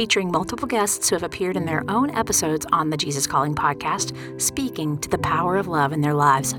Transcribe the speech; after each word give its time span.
featuring 0.00 0.32
multiple 0.32 0.66
guests 0.66 1.10
who 1.10 1.14
have 1.14 1.22
appeared 1.22 1.58
in 1.58 1.66
their 1.66 1.84
own 1.90 2.08
episodes 2.12 2.64
on 2.72 2.88
the 2.88 2.96
Jesus 2.96 3.26
Calling 3.26 3.54
podcast, 3.54 4.40
speaking 4.40 4.96
to 4.96 5.10
the 5.10 5.18
power 5.18 5.58
of 5.58 5.68
love 5.68 5.92
in 5.92 6.00
their 6.00 6.14
lives. 6.14 6.54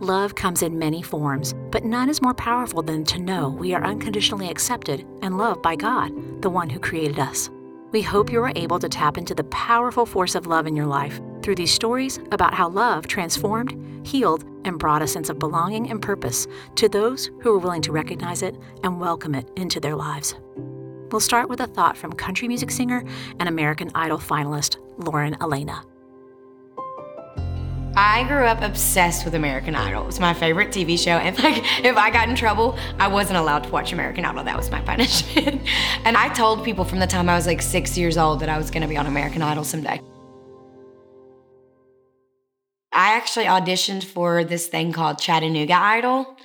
Love 0.00 0.34
comes 0.34 0.60
in 0.60 0.76
many 0.76 1.00
forms, 1.00 1.54
but 1.70 1.84
none 1.84 2.10
is 2.10 2.20
more 2.20 2.34
powerful 2.34 2.82
than 2.82 3.04
to 3.04 3.20
know 3.20 3.48
we 3.48 3.74
are 3.74 3.84
unconditionally 3.84 4.50
accepted 4.50 5.06
and 5.22 5.38
loved 5.38 5.62
by 5.62 5.76
God, 5.76 6.10
the 6.42 6.50
one 6.50 6.68
who 6.68 6.80
created 6.80 7.20
us. 7.20 7.48
We 7.92 8.02
hope 8.02 8.32
you 8.32 8.42
are 8.42 8.52
able 8.56 8.80
to 8.80 8.88
tap 8.88 9.18
into 9.18 9.36
the 9.36 9.44
powerful 9.44 10.04
force 10.04 10.34
of 10.34 10.48
love 10.48 10.66
in 10.66 10.74
your 10.74 10.86
life 10.86 11.20
through 11.42 11.54
these 11.54 11.72
stories 11.72 12.18
about 12.32 12.54
how 12.54 12.70
love 12.70 13.06
transformed, 13.06 14.04
healed, 14.04 14.42
and 14.64 14.80
brought 14.80 15.00
a 15.00 15.06
sense 15.06 15.28
of 15.28 15.38
belonging 15.38 15.92
and 15.92 16.02
purpose 16.02 16.48
to 16.74 16.88
those 16.88 17.30
who 17.40 17.54
are 17.54 17.58
willing 17.58 17.82
to 17.82 17.92
recognize 17.92 18.42
it 18.42 18.56
and 18.82 18.98
welcome 18.98 19.36
it 19.36 19.48
into 19.54 19.78
their 19.78 19.94
lives. 19.94 20.34
We'll 21.10 21.20
start 21.20 21.48
with 21.48 21.60
a 21.60 21.66
thought 21.66 21.96
from 21.96 22.12
country 22.12 22.48
music 22.48 22.70
singer 22.70 23.04
and 23.38 23.48
American 23.48 23.90
Idol 23.94 24.18
finalist 24.18 24.76
Lauren 24.98 25.34
Alaina. 25.40 25.84
I 27.96 28.24
grew 28.24 28.44
up 28.44 28.60
obsessed 28.60 29.24
with 29.24 29.36
American 29.36 29.76
Idol. 29.76 30.02
It 30.02 30.06
was 30.06 30.18
my 30.18 30.34
favorite 30.34 30.70
TV 30.70 30.98
show. 30.98 31.12
And 31.12 31.38
like, 31.38 31.58
if 31.84 31.96
I 31.96 32.10
got 32.10 32.28
in 32.28 32.34
trouble, 32.34 32.76
I 32.98 33.06
wasn't 33.06 33.38
allowed 33.38 33.64
to 33.64 33.70
watch 33.70 33.92
American 33.92 34.24
Idol. 34.24 34.42
That 34.42 34.56
was 34.56 34.70
my 34.70 34.80
punishment. 34.80 35.62
and 36.04 36.16
I 36.16 36.28
told 36.30 36.64
people 36.64 36.84
from 36.84 36.98
the 36.98 37.06
time 37.06 37.28
I 37.28 37.36
was 37.36 37.46
like 37.46 37.62
six 37.62 37.96
years 37.96 38.18
old 38.18 38.40
that 38.40 38.48
I 38.48 38.58
was 38.58 38.70
going 38.70 38.82
to 38.82 38.88
be 38.88 38.96
on 38.96 39.06
American 39.06 39.42
Idol 39.42 39.62
someday. 39.62 40.00
I 42.92 43.16
actually 43.16 43.44
auditioned 43.44 44.04
for 44.04 44.42
this 44.44 44.66
thing 44.66 44.92
called 44.92 45.18
Chattanooga 45.18 45.74
Idol. 45.74 46.36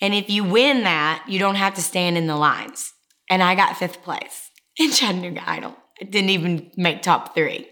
And 0.00 0.14
if 0.14 0.28
you 0.30 0.42
win 0.42 0.84
that, 0.84 1.24
you 1.28 1.38
don't 1.38 1.56
have 1.56 1.74
to 1.74 1.82
stand 1.82 2.16
in 2.16 2.26
the 2.26 2.36
lines. 2.36 2.94
And 3.30 3.42
I 3.42 3.54
got 3.54 3.76
fifth 3.76 4.02
place 4.02 4.50
in 4.76 4.90
Chattanooga 4.90 5.48
Idol. 5.48 5.76
I 6.00 6.04
didn't 6.04 6.30
even 6.30 6.70
make 6.76 7.02
top 7.02 7.34
three. 7.34 7.68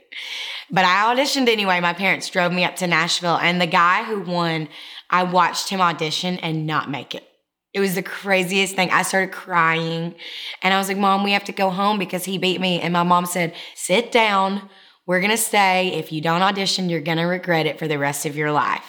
But 0.70 0.84
I 0.84 1.14
auditioned 1.14 1.48
anyway. 1.48 1.80
My 1.80 1.94
parents 1.94 2.30
drove 2.30 2.52
me 2.52 2.64
up 2.64 2.76
to 2.76 2.86
Nashville, 2.86 3.38
and 3.38 3.60
the 3.60 3.66
guy 3.66 4.04
who 4.04 4.20
won, 4.20 4.68
I 5.10 5.22
watched 5.22 5.70
him 5.70 5.80
audition 5.80 6.38
and 6.38 6.66
not 6.66 6.90
make 6.90 7.14
it. 7.14 7.24
It 7.72 7.80
was 7.80 7.94
the 7.94 8.02
craziest 8.02 8.74
thing. 8.74 8.90
I 8.90 9.02
started 9.02 9.32
crying, 9.32 10.14
and 10.62 10.74
I 10.74 10.78
was 10.78 10.88
like, 10.88 10.98
Mom, 10.98 11.24
we 11.24 11.32
have 11.32 11.44
to 11.44 11.52
go 11.52 11.70
home 11.70 11.98
because 11.98 12.24
he 12.24 12.38
beat 12.38 12.60
me. 12.60 12.80
And 12.80 12.92
my 12.92 13.02
mom 13.02 13.26
said, 13.26 13.54
Sit 13.74 14.12
down. 14.12 14.68
We're 15.06 15.20
going 15.20 15.30
to 15.30 15.38
stay. 15.38 15.94
If 15.94 16.12
you 16.12 16.20
don't 16.20 16.42
audition, 16.42 16.90
you're 16.90 17.00
going 17.00 17.16
to 17.16 17.24
regret 17.24 17.64
it 17.64 17.78
for 17.78 17.88
the 17.88 17.98
rest 17.98 18.26
of 18.26 18.36
your 18.36 18.52
life. 18.52 18.84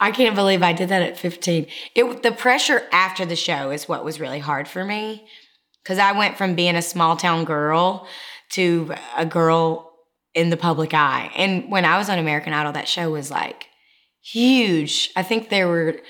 I 0.00 0.10
can't 0.10 0.34
believe 0.34 0.62
I 0.62 0.72
did 0.72 0.88
that 0.88 1.02
at 1.02 1.18
15. 1.18 1.66
It, 1.94 2.22
the 2.22 2.32
pressure 2.32 2.82
after 2.90 3.26
the 3.26 3.36
show 3.36 3.70
is 3.70 3.86
what 3.86 4.06
was 4.06 4.18
really 4.18 4.38
hard 4.38 4.66
for 4.66 4.86
me 4.86 5.26
because 5.84 5.98
I 5.98 6.12
went 6.12 6.36
from 6.36 6.54
being 6.54 6.76
a 6.76 6.82
small 6.82 7.16
town 7.16 7.44
girl 7.44 8.08
to 8.50 8.94
a 9.16 9.26
girl 9.26 9.92
in 10.34 10.50
the 10.50 10.56
public 10.56 10.94
eye. 10.94 11.30
And 11.36 11.70
when 11.70 11.84
I 11.84 11.98
was 11.98 12.08
on 12.08 12.18
American 12.18 12.52
Idol, 12.52 12.72
that 12.72 12.88
show 12.88 13.10
was 13.10 13.30
like 13.30 13.66
huge. 14.22 15.10
I 15.14 15.22
think 15.22 15.48
there 15.48 15.68
were 15.68 16.00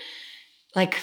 like 0.76 0.96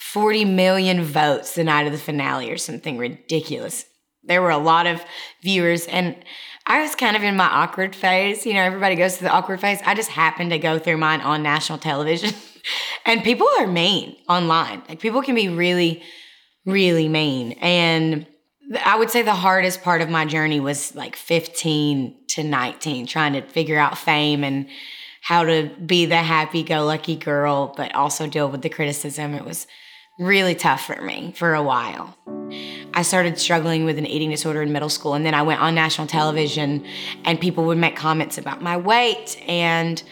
40 0.00 0.44
million 0.44 1.02
votes 1.02 1.54
the 1.54 1.64
night 1.64 1.86
of 1.86 1.92
the 1.92 1.98
finale 1.98 2.50
or 2.50 2.56
something 2.56 2.96
ridiculous. 2.96 3.84
There 4.22 4.40
were 4.40 4.50
a 4.50 4.58
lot 4.58 4.86
of 4.86 5.02
viewers 5.42 5.86
and 5.86 6.16
I 6.64 6.82
was 6.82 6.94
kind 6.94 7.16
of 7.16 7.24
in 7.24 7.36
my 7.36 7.46
awkward 7.46 7.96
phase. 7.96 8.46
You 8.46 8.54
know, 8.54 8.62
everybody 8.62 8.94
goes 8.94 9.16
through 9.16 9.28
the 9.28 9.34
awkward 9.34 9.60
phase. 9.60 9.80
I 9.84 9.94
just 9.94 10.10
happened 10.10 10.50
to 10.52 10.58
go 10.58 10.78
through 10.78 10.98
mine 10.98 11.20
on 11.20 11.42
national 11.42 11.78
television. 11.78 12.32
and 13.04 13.24
people 13.24 13.48
are 13.58 13.66
mean 13.66 14.16
online. 14.28 14.82
Like 14.88 15.00
people 15.00 15.22
can 15.22 15.34
be 15.34 15.48
really, 15.48 16.02
really 16.64 17.08
mean. 17.08 17.52
And 17.52 18.26
I 18.84 18.96
would 18.96 19.10
say 19.10 19.22
the 19.22 19.34
hardest 19.34 19.82
part 19.82 20.00
of 20.00 20.08
my 20.08 20.24
journey 20.24 20.60
was 20.60 20.94
like 20.94 21.16
15 21.16 22.16
to 22.28 22.44
19, 22.44 23.06
trying 23.06 23.32
to 23.34 23.42
figure 23.42 23.78
out 23.78 23.98
fame 23.98 24.44
and 24.44 24.68
how 25.22 25.44
to 25.44 25.70
be 25.84 26.06
the 26.06 26.16
happy 26.16 26.62
go 26.62 26.84
lucky 26.84 27.16
girl, 27.16 27.74
but 27.76 27.94
also 27.94 28.26
deal 28.26 28.48
with 28.48 28.62
the 28.62 28.68
criticism. 28.68 29.34
It 29.34 29.44
was 29.44 29.66
really 30.18 30.54
tough 30.54 30.84
for 30.84 31.00
me 31.00 31.32
for 31.36 31.54
a 31.54 31.62
while. 31.62 32.16
I 32.94 33.02
started 33.02 33.38
struggling 33.38 33.84
with 33.84 33.98
an 33.98 34.06
eating 34.06 34.30
disorder 34.30 34.62
in 34.62 34.72
middle 34.72 34.88
school, 34.88 35.14
and 35.14 35.24
then 35.24 35.34
I 35.34 35.42
went 35.42 35.60
on 35.60 35.74
national 35.74 36.06
television, 36.06 36.84
and 37.24 37.40
people 37.40 37.64
would 37.64 37.78
make 37.78 37.96
comments 37.96 38.36
about 38.36 38.62
my 38.62 38.76
weight 38.76 39.40
and 39.48 40.02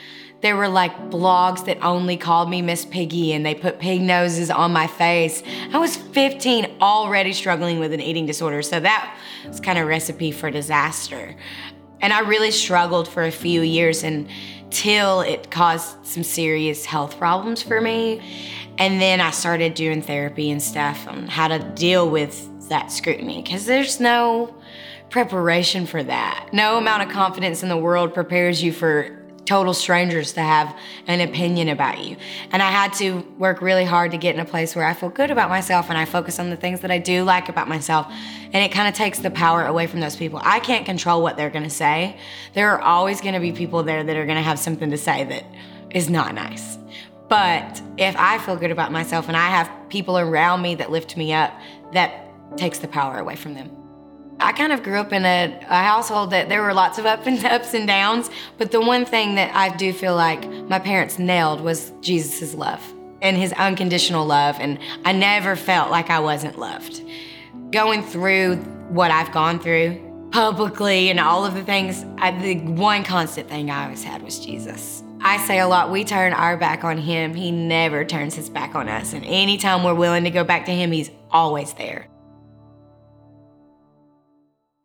there 0.42 0.56
were 0.56 0.68
like 0.68 1.10
blogs 1.10 1.66
that 1.66 1.82
only 1.84 2.16
called 2.16 2.48
me 2.48 2.62
Miss 2.62 2.84
Piggy 2.84 3.32
and 3.32 3.44
they 3.44 3.54
put 3.54 3.78
pig 3.78 4.00
noses 4.00 4.50
on 4.50 4.72
my 4.72 4.86
face. 4.86 5.42
I 5.72 5.78
was 5.78 5.96
15 5.96 6.78
already 6.80 7.32
struggling 7.32 7.78
with 7.78 7.92
an 7.92 8.00
eating 8.00 8.26
disorder, 8.26 8.62
so 8.62 8.80
that 8.80 9.18
was 9.46 9.60
kind 9.60 9.78
of 9.78 9.86
recipe 9.86 10.32
for 10.32 10.50
disaster. 10.50 11.36
And 12.00 12.12
I 12.12 12.20
really 12.20 12.50
struggled 12.50 13.06
for 13.06 13.24
a 13.24 13.30
few 13.30 13.60
years 13.60 14.02
until 14.02 15.20
it 15.20 15.50
caused 15.50 16.06
some 16.06 16.22
serious 16.22 16.86
health 16.86 17.18
problems 17.18 17.62
for 17.62 17.80
me. 17.80 18.22
And 18.78 19.00
then 19.00 19.20
I 19.20 19.32
started 19.32 19.74
doing 19.74 20.00
therapy 20.00 20.50
and 20.50 20.62
stuff 20.62 21.06
on 21.06 21.26
how 21.26 21.48
to 21.48 21.58
deal 21.58 22.08
with 22.08 22.48
that 22.70 22.90
scrutiny 22.90 23.42
because 23.42 23.66
there's 23.66 24.00
no 24.00 24.54
preparation 25.10 25.84
for 25.84 26.02
that. 26.02 26.48
No 26.52 26.78
amount 26.78 27.02
of 27.02 27.10
confidence 27.10 27.62
in 27.62 27.68
the 27.68 27.76
world 27.76 28.14
prepares 28.14 28.62
you 28.62 28.72
for 28.72 29.19
total 29.50 29.74
strangers 29.74 30.32
to 30.34 30.40
have 30.40 30.78
an 31.08 31.20
opinion 31.20 31.68
about 31.68 31.98
you. 32.04 32.16
And 32.52 32.62
I 32.62 32.70
had 32.70 32.92
to 32.94 33.18
work 33.36 33.60
really 33.60 33.84
hard 33.84 34.12
to 34.12 34.16
get 34.16 34.36
in 34.36 34.40
a 34.40 34.44
place 34.44 34.76
where 34.76 34.84
I 34.84 34.94
feel 34.94 35.08
good 35.08 35.32
about 35.32 35.48
myself 35.50 35.86
and 35.88 35.98
I 35.98 36.04
focus 36.04 36.38
on 36.38 36.50
the 36.50 36.56
things 36.56 36.82
that 36.82 36.92
I 36.92 36.98
do 36.98 37.24
like 37.24 37.48
about 37.48 37.66
myself. 37.66 38.06
And 38.52 38.58
it 38.64 38.70
kind 38.70 38.86
of 38.86 38.94
takes 38.94 39.18
the 39.18 39.30
power 39.30 39.66
away 39.66 39.88
from 39.88 39.98
those 39.98 40.14
people. 40.14 40.40
I 40.44 40.60
can't 40.60 40.86
control 40.86 41.20
what 41.20 41.36
they're 41.36 41.50
going 41.50 41.64
to 41.64 41.76
say. 41.84 42.16
There 42.54 42.70
are 42.70 42.80
always 42.80 43.20
going 43.20 43.34
to 43.34 43.40
be 43.40 43.50
people 43.50 43.82
there 43.82 44.04
that 44.04 44.16
are 44.16 44.24
going 44.24 44.36
to 44.36 44.42
have 44.42 44.60
something 44.60 44.88
to 44.92 44.98
say 44.98 45.24
that 45.24 45.44
is 45.90 46.08
not 46.08 46.32
nice. 46.32 46.78
But 47.28 47.82
if 47.98 48.14
I 48.16 48.38
feel 48.38 48.54
good 48.54 48.70
about 48.70 48.92
myself 48.92 49.26
and 49.26 49.36
I 49.36 49.48
have 49.48 49.68
people 49.88 50.16
around 50.16 50.62
me 50.62 50.76
that 50.76 50.92
lift 50.92 51.16
me 51.16 51.32
up, 51.32 51.52
that 51.92 52.24
takes 52.56 52.78
the 52.78 52.86
power 52.86 53.18
away 53.18 53.34
from 53.34 53.54
them. 53.54 53.79
I 54.40 54.52
kind 54.52 54.72
of 54.72 54.82
grew 54.82 54.98
up 54.98 55.12
in 55.12 55.24
a, 55.24 55.58
a, 55.68 55.82
household 55.82 56.30
that 56.30 56.48
there 56.48 56.62
were 56.62 56.72
lots 56.72 56.98
of 56.98 57.06
up 57.06 57.26
and 57.26 57.44
ups 57.56 57.74
and 57.74 57.86
downs, 57.86 58.30
but 58.58 58.70
the 58.70 58.80
one 58.80 59.04
thing 59.04 59.34
that 59.34 59.54
I 59.54 59.74
do 59.76 59.92
feel 59.92 60.16
like 60.16 60.48
my 60.68 60.78
parents 60.78 61.18
nailed 61.18 61.60
was 61.60 61.92
Jesus' 62.00 62.54
love 62.54 62.82
and 63.22 63.36
his 63.36 63.52
unconditional 63.52 64.26
love, 64.26 64.56
and 64.58 64.78
I 65.04 65.12
never 65.12 65.56
felt 65.56 65.90
like 65.90 66.08
I 66.08 66.20
wasn't 66.20 66.58
loved. 66.58 67.02
Going 67.70 68.02
through 68.02 68.56
what 68.88 69.10
I've 69.10 69.30
gone 69.30 69.60
through 69.60 70.06
publicly 70.32 71.10
and 71.10 71.20
all 71.20 71.44
of 71.44 71.54
the 71.54 71.62
things, 71.62 72.04
I, 72.18 72.30
the 72.30 72.60
one 72.60 73.04
constant 73.04 73.48
thing 73.48 73.70
I 73.70 73.84
always 73.84 74.02
had 74.02 74.22
was 74.22 74.38
Jesus. 74.38 75.02
I 75.22 75.36
say 75.46 75.58
a 75.58 75.68
lot, 75.68 75.90
we 75.90 76.02
turn 76.04 76.32
our 76.32 76.56
back 76.56 76.82
on 76.82 76.96
him. 76.96 77.34
He 77.34 77.50
never 77.50 78.06
turns 78.06 78.34
his 78.34 78.48
back 78.48 78.74
on 78.74 78.88
us. 78.88 79.12
And 79.12 79.22
anytime 79.26 79.84
we're 79.84 79.94
willing 79.94 80.24
to 80.24 80.30
go 80.30 80.44
back 80.44 80.64
to 80.64 80.72
him, 80.72 80.92
he's 80.92 81.10
always 81.30 81.74
there. 81.74 82.08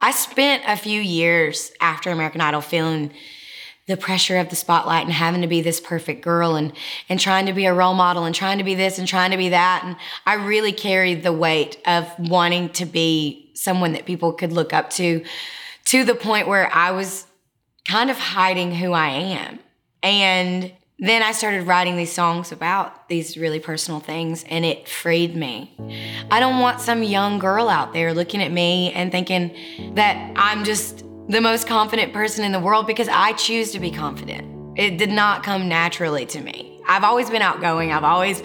I 0.02 0.12
spent 0.12 0.64
a 0.68 0.76
few 0.76 1.02
years 1.02 1.72
after 1.80 2.12
American 2.12 2.42
Idol 2.42 2.62
feeling 2.62 3.12
the 3.88 3.98
pressure 3.98 4.38
of 4.38 4.50
the 4.50 4.56
spotlight 4.56 5.04
and 5.04 5.14
having 5.14 5.42
to 5.42 5.48
be 5.48 5.62
this 5.62 5.80
perfect 5.80 6.24
girl 6.24 6.56
and 6.56 6.74
and 7.08 7.20
trying 7.20 7.46
to 7.46 7.54
be 7.54 7.66
a 7.66 7.74
role 7.74 7.94
model 7.94 8.26
and 8.26 8.34
trying 8.34 8.58
to 8.58 8.64
be 8.64 8.74
this 8.74 8.98
and 8.98 9.08
trying 9.08 9.30
to 9.30 9.38
be 9.38 9.50
that 9.50 9.84
and 9.84 9.96
I 10.26 10.34
really 10.36 10.72
carried 10.72 11.22
the 11.22 11.32
weight 11.32 11.78
of 11.86 12.12
wanting 12.18 12.70
to 12.70 12.86
be 12.86 13.52
someone 13.54 13.94
that 13.94 14.06
people 14.06 14.34
could 14.34 14.52
look 14.52 14.74
up 14.74 14.90
to 14.92 15.24
to 15.86 16.04
the 16.04 16.16
point 16.16 16.48
where 16.48 16.74
I 16.74 16.92
was 16.92 17.28
kind 17.88 18.10
of 18.10 18.18
hiding 18.18 18.74
who 18.74 18.92
I 18.92 19.10
am. 19.10 19.60
And 20.04 20.74
then 20.98 21.22
I 21.22 21.34
started 21.34 21.68
writing 21.68 21.98
these 21.98 22.12
songs 22.12 22.52
about 22.52 23.10
these 23.10 23.38
really 23.38 23.60
personal 23.60 24.00
things 24.00 24.46
and 24.50 24.64
it 24.64 24.88
freed 24.88 25.36
me. 25.36 25.76
I 26.32 26.40
don't 26.40 26.60
want 26.60 26.80
some 26.80 27.04
young 27.04 27.38
girl 27.38 27.68
out 27.68 27.92
there 27.92 28.14
looking 28.14 28.42
at 28.42 28.52
me 28.52 28.94
and 28.94 29.12
thinking 29.12 29.94
that 29.96 30.32
I'm 30.38 30.64
just 30.64 31.04
the 31.28 31.42
most 31.42 31.68
confident 31.68 32.14
person 32.14 32.46
in 32.46 32.54
the 32.54 32.60
world 32.60 32.88
because 32.88 33.10
I 33.10 33.34
choose 33.34 33.72
to 33.72 33.80
be 33.80 33.92
confident. 33.92 34.80
It 34.80 34.98
did 34.98 35.10
not 35.10 35.44
come 35.44 35.68
naturally 35.68 36.26
to 36.28 36.42
me. 36.42 36.80
I've 36.88 37.04
always 37.04 37.30
been 37.30 37.42
outgoing, 37.42 37.92
I've 37.92 38.04
always 38.04 38.42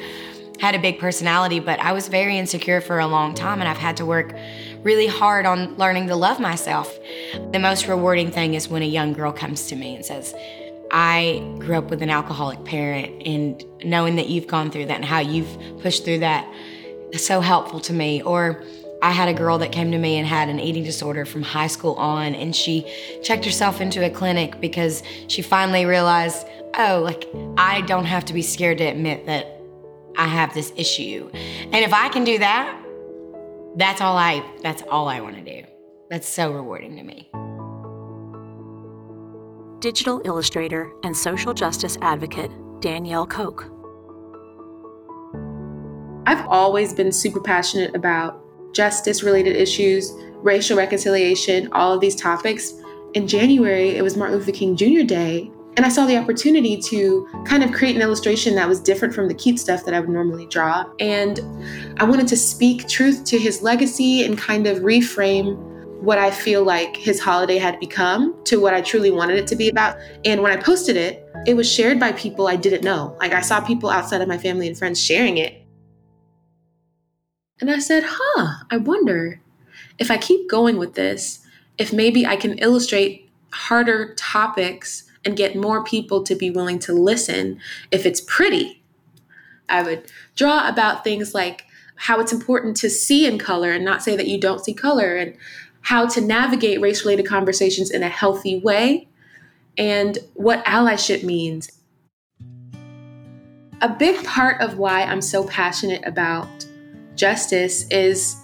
had 0.58 0.75
a 0.75 0.79
big 0.79 0.99
personality, 0.99 1.61
but 1.61 1.79
I 1.79 1.93
was 1.93 2.08
very 2.08 2.37
insecure 2.37 2.81
for 2.81 2.99
a 2.99 3.06
long 3.06 3.35
time 3.35 3.61
and 3.61 3.69
I've 3.69 3.79
had 3.79 3.96
to 3.99 4.06
work 4.06 4.35
really 4.82 5.06
hard 5.06 5.46
on 5.46 5.76
learning 5.76 6.08
to 6.08 6.17
love 6.17 6.41
myself. 6.41 6.99
The 7.53 7.58
most 7.58 7.87
rewarding 7.87 8.31
thing 8.31 8.55
is 8.55 8.69
when 8.69 8.82
a 8.82 8.87
young 8.87 9.12
girl 9.12 9.32
comes 9.32 9.67
to 9.69 9.76
me 9.76 9.94
and 9.94 10.05
says, 10.05 10.35
I 10.90 11.56
grew 11.58 11.76
up 11.76 11.90
with 11.90 12.02
an 12.02 12.10
alcoholic 12.10 12.64
parent, 12.64 13.22
and 13.26 13.64
knowing 13.84 14.16
that 14.16 14.28
you've 14.28 14.46
gone 14.46 14.70
through 14.70 14.87
that 14.87 14.96
and 14.96 15.04
how 15.04 15.20
you've 15.20 15.81
pushed 15.81 16.04
through 16.04 16.20
that 16.20 16.52
is 17.12 17.25
so 17.25 17.40
helpful 17.40 17.81
to 17.81 17.92
me. 17.92 18.22
Or 18.22 18.62
I 19.02 19.12
had 19.12 19.28
a 19.28 19.34
girl 19.34 19.58
that 19.58 19.72
came 19.72 19.90
to 19.92 19.98
me 19.98 20.19
and 20.19 20.26
had 20.26 20.48
an 20.48 20.60
eating 20.60 20.84
disorder 20.84 21.25
from 21.25 21.42
high 21.42 21.69
school 21.69 21.94
on, 21.94 22.34
and 22.34 22.54
she 22.54 22.87
checked 23.22 23.44
herself 23.44 23.81
into 23.81 24.04
a 24.04 24.10
clinic 24.10 24.60
because 24.60 25.02
she 25.28 25.42
finally 25.42 25.87
realized, 25.87 26.46
oh, 26.76 27.00
like 27.04 27.28
I 27.56 27.82
don't 27.82 28.06
have 28.06 28.25
to 28.26 28.32
be 28.32 28.43
scared 28.43 28.78
to 28.78 28.84
admit 28.84 29.26
that 29.26 29.60
I 30.16 30.26
have 30.26 30.52
this 30.54 30.72
issue. 30.76 31.31
And 31.32 31.76
if 31.76 31.93
I 31.93 32.08
can 32.08 32.25
do 32.25 32.38
that, 32.38 32.76
that's 33.76 34.00
all 34.00 34.16
I 34.16 34.44
that's 34.62 34.82
all 34.90 35.08
I 35.08 35.20
want 35.20 35.36
to 35.36 35.43
do. 35.43 35.66
That's 36.10 36.28
so 36.28 36.52
rewarding 36.52 36.96
to 36.96 37.04
me 37.04 37.31
digital 39.81 40.21
illustrator, 40.25 40.93
and 41.03 41.17
social 41.17 41.55
justice 41.55 41.97
advocate 42.03 42.50
Danielle 42.81 43.27
Coke. 43.27 43.71
I've 46.27 46.47
always 46.47 46.93
been 46.93 47.11
super 47.11 47.41
passionate 47.41 47.97
about 47.97 48.41
justice 48.73 49.23
related 49.23 49.56
issues, 49.56 50.12
racial 50.43 50.77
reconciliation, 50.77 51.69
all 51.73 51.93
of 51.94 52.00
these 52.00 52.15
topics. 52.15 52.75
In 53.15 53.27
January, 53.27 53.97
it 53.97 54.03
was 54.03 54.17
Martin 54.17 54.38
Luther 54.38 54.53
King 54.53 54.77
Jr. 54.77 55.03
Day, 55.03 55.50
and 55.77 55.87
I 55.87 55.88
saw 55.88 56.05
the 56.05 56.17
opportunity 56.17 56.77
to 56.77 57.27
kind 57.47 57.62
of 57.62 57.73
create 57.73 57.97
an 57.97 58.03
illustration 58.03 58.55
that 58.56 58.69
was 58.69 58.81
different 58.81 59.15
from 59.15 59.29
the 59.29 59.35
cute 59.35 59.59
stuff 59.59 59.85
that 59.85 59.94
I 59.94 60.00
would 60.00 60.11
normally 60.11 60.47
draw. 60.47 60.85
And 60.99 61.41
I 61.99 62.05
wanted 62.05 62.29
to 62.29 62.37
speak 62.37 62.87
truth 62.87 63.25
to 63.25 63.38
his 63.38 63.62
legacy 63.62 64.25
and 64.25 64.37
kind 64.37 64.67
of 64.67 64.79
reframe 64.79 65.69
what 66.00 66.19
I 66.19 66.31
feel 66.31 66.64
like 66.64 66.97
his 66.97 67.20
holiday 67.20 67.58
had 67.58 67.79
become 67.79 68.43
to 68.44 68.58
what 68.58 68.73
I 68.73 68.81
truly 68.81 69.11
wanted 69.11 69.38
it 69.38 69.47
to 69.49 69.56
be 69.56 69.69
about. 69.69 69.99
And 70.25 70.43
when 70.43 70.50
I 70.50 70.56
posted 70.56 70.97
it, 70.97 71.29
it 71.47 71.55
was 71.55 71.70
shared 71.70 72.00
by 72.00 72.12
people 72.12 72.47
I 72.47 72.56
didn't 72.56 72.82
know. 72.82 73.17
Like 73.20 73.32
I 73.32 73.43
saw 73.43 73.61
people 73.61 73.91
outside 73.91 74.23
of 74.23 74.29
my 74.29 74.38
family 74.38 74.67
and 74.67 74.76
friends 74.76 75.02
sharing 75.02 75.37
it. 75.37 75.62
And 77.61 77.70
I 77.70 77.79
said, 77.79 78.05
huh, 78.06 78.64
I 78.70 78.79
wonder 78.79 79.41
if 79.99 80.11
I 80.11 80.17
keep 80.17 80.49
going 80.49 80.79
with 80.79 80.94
this, 80.94 81.44
if 81.76 81.93
maybe 81.93 82.26
I 82.26 82.37
can 82.37 82.58
illustrate 82.58 83.31
harder 83.53 84.14
topics 84.14 85.05
and 85.26 85.37
get 85.37 85.55
more 85.55 85.85
people 85.85 86.23
to 86.23 86.35
be 86.35 86.50
willing 86.50 86.79
to 86.81 86.94
listen 86.94 87.61
if 87.91 88.06
it's 88.06 88.23
pretty. 88.23 88.82
I 89.69 89.82
would 89.82 90.11
draw 90.35 90.67
about 90.67 91.05
things 91.05 91.35
like 91.35 91.64
how 91.96 92.19
it's 92.19 92.32
important 92.32 92.79
to 92.79 92.88
see 92.88 93.26
in 93.26 93.38
color 93.38 93.73
and 93.73 93.85
not 93.85 94.03
say 94.03 94.17
that 94.17 94.26
you 94.26 94.41
don't 94.41 94.64
see 94.64 94.73
color 94.73 95.17
and 95.17 95.37
how 95.82 96.06
to 96.06 96.21
navigate 96.21 96.81
race 96.81 97.05
related 97.05 97.27
conversations 97.27 97.91
in 97.91 98.03
a 98.03 98.09
healthy 98.09 98.61
way, 98.61 99.09
and 99.79 100.19
what 100.35 100.65
allyship 100.65 101.23
means. 101.23 101.71
A 103.82 103.88
big 103.88 104.23
part 104.25 104.61
of 104.61 104.77
why 104.77 105.03
I'm 105.03 105.23
so 105.23 105.47
passionate 105.47 106.05
about 106.06 106.67
justice 107.15 107.88
is 107.91 108.37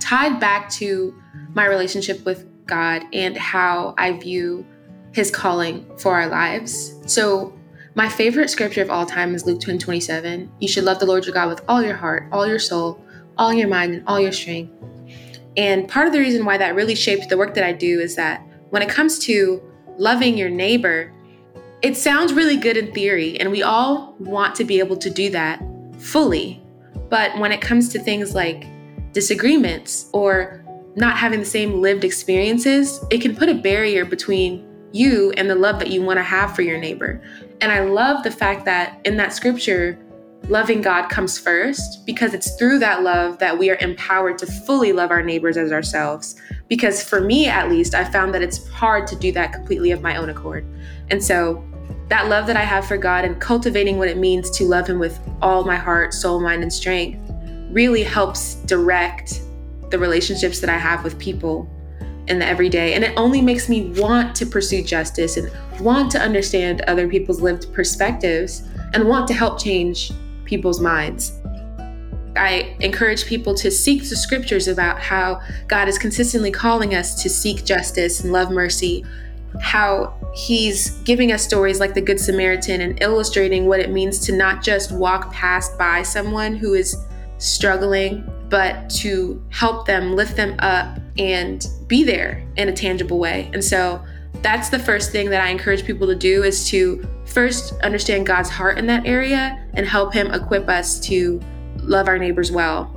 tied 0.00 0.40
back 0.40 0.68
to 0.70 1.14
my 1.54 1.66
relationship 1.66 2.24
with 2.24 2.44
God 2.66 3.04
and 3.12 3.36
how 3.36 3.94
I 3.96 4.12
view 4.12 4.66
his 5.12 5.30
calling 5.30 5.86
for 5.98 6.14
our 6.14 6.28
lives. 6.28 6.94
So, 7.06 7.52
my 7.94 8.08
favorite 8.10 8.50
scripture 8.50 8.82
of 8.82 8.90
all 8.90 9.06
time 9.06 9.34
is 9.34 9.46
Luke 9.46 9.60
10 9.60 9.78
27. 9.78 10.50
You 10.60 10.68
should 10.68 10.84
love 10.84 10.98
the 10.98 11.06
Lord 11.06 11.24
your 11.24 11.32
God 11.32 11.48
with 11.48 11.62
all 11.66 11.82
your 11.82 11.96
heart, 11.96 12.28
all 12.30 12.46
your 12.46 12.58
soul, 12.58 13.02
all 13.38 13.54
your 13.54 13.68
mind, 13.68 13.94
and 13.94 14.02
all 14.06 14.20
your 14.20 14.32
strength. 14.32 14.70
And 15.56 15.88
part 15.88 16.06
of 16.06 16.12
the 16.12 16.18
reason 16.18 16.44
why 16.44 16.58
that 16.58 16.74
really 16.74 16.94
shaped 16.94 17.28
the 17.28 17.36
work 17.36 17.54
that 17.54 17.64
I 17.64 17.72
do 17.72 18.00
is 18.00 18.14
that 18.16 18.46
when 18.70 18.82
it 18.82 18.88
comes 18.88 19.18
to 19.20 19.62
loving 19.98 20.36
your 20.36 20.50
neighbor, 20.50 21.12
it 21.82 21.96
sounds 21.96 22.32
really 22.32 22.56
good 22.56 22.76
in 22.76 22.92
theory, 22.92 23.38
and 23.38 23.50
we 23.50 23.62
all 23.62 24.16
want 24.18 24.54
to 24.56 24.64
be 24.64 24.78
able 24.78 24.96
to 24.96 25.10
do 25.10 25.30
that 25.30 25.62
fully. 25.98 26.62
But 27.08 27.38
when 27.38 27.52
it 27.52 27.60
comes 27.60 27.88
to 27.90 27.98
things 27.98 28.34
like 28.34 28.66
disagreements 29.12 30.08
or 30.12 30.64
not 30.96 31.16
having 31.16 31.40
the 31.40 31.46
same 31.46 31.80
lived 31.80 32.04
experiences, 32.04 33.00
it 33.10 33.20
can 33.20 33.36
put 33.36 33.48
a 33.48 33.54
barrier 33.54 34.04
between 34.04 34.66
you 34.92 35.32
and 35.36 35.48
the 35.48 35.54
love 35.54 35.78
that 35.78 35.90
you 35.90 36.02
want 36.02 36.18
to 36.18 36.22
have 36.22 36.54
for 36.54 36.62
your 36.62 36.78
neighbor. 36.78 37.22
And 37.60 37.70
I 37.70 37.80
love 37.80 38.22
the 38.24 38.30
fact 38.30 38.64
that 38.64 39.00
in 39.04 39.16
that 39.18 39.32
scripture, 39.32 39.98
loving 40.48 40.80
God 40.80 41.08
comes 41.08 41.38
first 41.38 42.06
because 42.06 42.32
it's 42.32 42.56
through 42.56 42.78
that 42.78 43.02
love 43.02 43.38
that 43.38 43.58
we 43.58 43.70
are 43.70 43.78
empowered 43.80 44.38
to 44.38 44.46
fully 44.46 44.92
love 44.92 45.10
our 45.10 45.22
neighbors 45.22 45.56
as 45.56 45.72
ourselves. 45.72 46.36
Because 46.68 47.02
for 47.02 47.20
me, 47.20 47.46
at 47.46 47.68
least, 47.68 47.94
I 47.94 48.04
found 48.04 48.32
that 48.34 48.42
it's 48.42 48.68
hard 48.68 49.06
to 49.08 49.16
do 49.16 49.32
that 49.32 49.52
completely 49.52 49.90
of 49.90 50.02
my 50.02 50.16
own 50.16 50.30
accord. 50.30 50.66
And 51.10 51.22
so, 51.22 51.64
that 52.08 52.28
love 52.28 52.46
that 52.46 52.56
I 52.56 52.62
have 52.62 52.86
for 52.86 52.96
God 52.96 53.24
and 53.24 53.40
cultivating 53.40 53.98
what 53.98 54.08
it 54.08 54.16
means 54.16 54.48
to 54.50 54.64
love 54.64 54.86
Him 54.86 55.00
with 55.00 55.18
all 55.42 55.64
my 55.64 55.76
heart, 55.76 56.14
soul, 56.14 56.40
mind, 56.40 56.62
and 56.62 56.72
strength 56.72 57.20
really 57.70 58.04
helps 58.04 58.54
direct 58.62 59.42
the 59.90 59.98
relationships 59.98 60.60
that 60.60 60.70
I 60.70 60.78
have 60.78 61.02
with 61.02 61.18
people 61.18 61.68
in 62.28 62.38
the 62.38 62.46
everyday. 62.46 62.94
And 62.94 63.04
it 63.04 63.12
only 63.16 63.40
makes 63.40 63.68
me 63.68 63.90
want 63.90 64.34
to 64.36 64.46
pursue 64.46 64.82
justice 64.82 65.36
and 65.36 65.50
want 65.80 66.10
to 66.12 66.20
understand 66.20 66.82
other 66.82 67.08
people's 67.08 67.40
lived 67.40 67.72
perspectives 67.72 68.62
and 68.94 69.08
want 69.08 69.28
to 69.28 69.34
help 69.34 69.60
change 69.60 70.12
people's 70.46 70.80
minds. 70.80 71.32
I 72.36 72.76
encourage 72.80 73.26
people 73.26 73.54
to 73.54 73.70
seek 73.70 74.08
the 74.08 74.16
scriptures 74.16 74.68
about 74.68 75.00
how 75.00 75.40
God 75.68 75.88
is 75.88 75.98
consistently 75.98 76.50
calling 76.50 76.94
us 76.94 77.22
to 77.22 77.30
seek 77.30 77.64
justice 77.64 78.20
and 78.20 78.32
love 78.32 78.50
mercy, 78.50 79.04
how 79.60 80.14
He's 80.34 80.90
giving 81.04 81.32
us 81.32 81.42
stories 81.42 81.80
like 81.80 81.94
the 81.94 82.00
Good 82.00 82.20
Samaritan 82.20 82.82
and 82.82 83.02
illustrating 83.02 83.66
what 83.66 83.80
it 83.80 83.90
means 83.90 84.18
to 84.20 84.36
not 84.36 84.62
just 84.62 84.92
walk 84.92 85.32
past 85.32 85.78
by 85.78 86.02
someone 86.02 86.54
who 86.54 86.74
is 86.74 86.96
struggling, 87.38 88.30
but 88.48 88.88
to 88.90 89.42
help 89.48 89.86
them, 89.86 90.14
lift 90.14 90.36
them 90.36 90.56
up, 90.58 90.98
and 91.18 91.66
be 91.86 92.04
there 92.04 92.46
in 92.56 92.68
a 92.68 92.72
tangible 92.72 93.18
way. 93.18 93.50
And 93.54 93.64
so 93.64 94.04
that's 94.42 94.68
the 94.68 94.78
first 94.78 95.12
thing 95.12 95.30
that 95.30 95.42
I 95.42 95.48
encourage 95.48 95.84
people 95.84 96.06
to 96.06 96.14
do 96.14 96.42
is 96.42 96.68
to 96.70 97.06
first 97.24 97.74
understand 97.80 98.26
God's 98.26 98.50
heart 98.50 98.78
in 98.78 98.86
that 98.86 99.06
area 99.06 99.64
and 99.74 99.86
help 99.86 100.12
Him 100.12 100.30
equip 100.32 100.68
us 100.68 101.00
to 101.00 101.40
love 101.82 102.08
our 102.08 102.18
neighbors 102.18 102.50
well. 102.50 102.92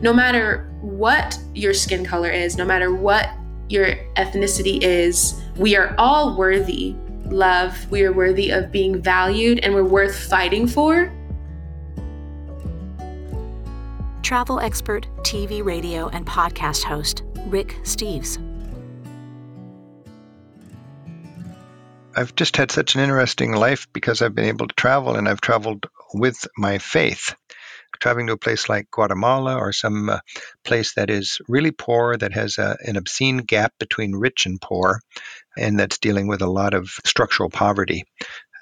No 0.00 0.12
matter 0.12 0.70
what 0.80 1.38
your 1.54 1.74
skin 1.74 2.04
color 2.04 2.30
is, 2.30 2.56
no 2.56 2.64
matter 2.64 2.94
what 2.94 3.30
your 3.68 3.94
ethnicity 4.16 4.82
is, 4.82 5.40
we 5.56 5.76
are 5.76 5.94
all 5.98 6.36
worthy 6.36 6.94
love. 7.26 7.90
We 7.90 8.04
are 8.04 8.12
worthy 8.12 8.50
of 8.50 8.70
being 8.70 9.00
valued 9.00 9.60
and 9.60 9.74
we're 9.74 9.84
worth 9.84 10.16
fighting 10.16 10.66
for. 10.66 11.12
Travel 14.22 14.60
expert, 14.60 15.06
TV, 15.22 15.64
radio, 15.64 16.08
and 16.08 16.26
podcast 16.26 16.84
host 16.84 17.22
Rick 17.46 17.76
Steves. 17.82 18.38
I've 22.14 22.34
just 22.34 22.56
had 22.56 22.70
such 22.70 22.94
an 22.94 23.00
interesting 23.00 23.52
life 23.52 23.86
because 23.92 24.20
I've 24.20 24.34
been 24.34 24.46
able 24.46 24.68
to 24.68 24.74
travel 24.74 25.16
and 25.16 25.28
I've 25.28 25.40
traveled 25.40 25.86
with 26.12 26.46
my 26.56 26.78
faith. 26.78 27.34
Traveling 28.00 28.26
to 28.26 28.32
a 28.32 28.38
place 28.38 28.68
like 28.68 28.90
Guatemala 28.90 29.56
or 29.56 29.72
some 29.72 30.08
uh, 30.08 30.18
place 30.64 30.94
that 30.94 31.08
is 31.08 31.38
really 31.46 31.70
poor, 31.70 32.16
that 32.16 32.32
has 32.32 32.58
a, 32.58 32.76
an 32.84 32.96
obscene 32.96 33.38
gap 33.38 33.72
between 33.78 34.16
rich 34.16 34.46
and 34.46 34.60
poor, 34.60 35.00
and 35.56 35.78
that's 35.78 35.98
dealing 35.98 36.26
with 36.26 36.42
a 36.42 36.50
lot 36.50 36.74
of 36.74 36.88
structural 37.04 37.48
poverty. 37.48 38.04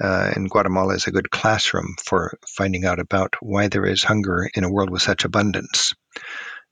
Uh, 0.02 0.32
and 0.34 0.50
Guatemala 0.50 0.94
is 0.94 1.06
a 1.06 1.12
good 1.12 1.30
classroom 1.30 1.94
for 2.02 2.38
finding 2.46 2.84
out 2.84 2.98
about 2.98 3.34
why 3.40 3.68
there 3.68 3.86
is 3.86 4.02
hunger 4.02 4.48
in 4.54 4.64
a 4.64 4.70
world 4.70 4.90
with 4.90 5.02
such 5.02 5.24
abundance 5.24 5.94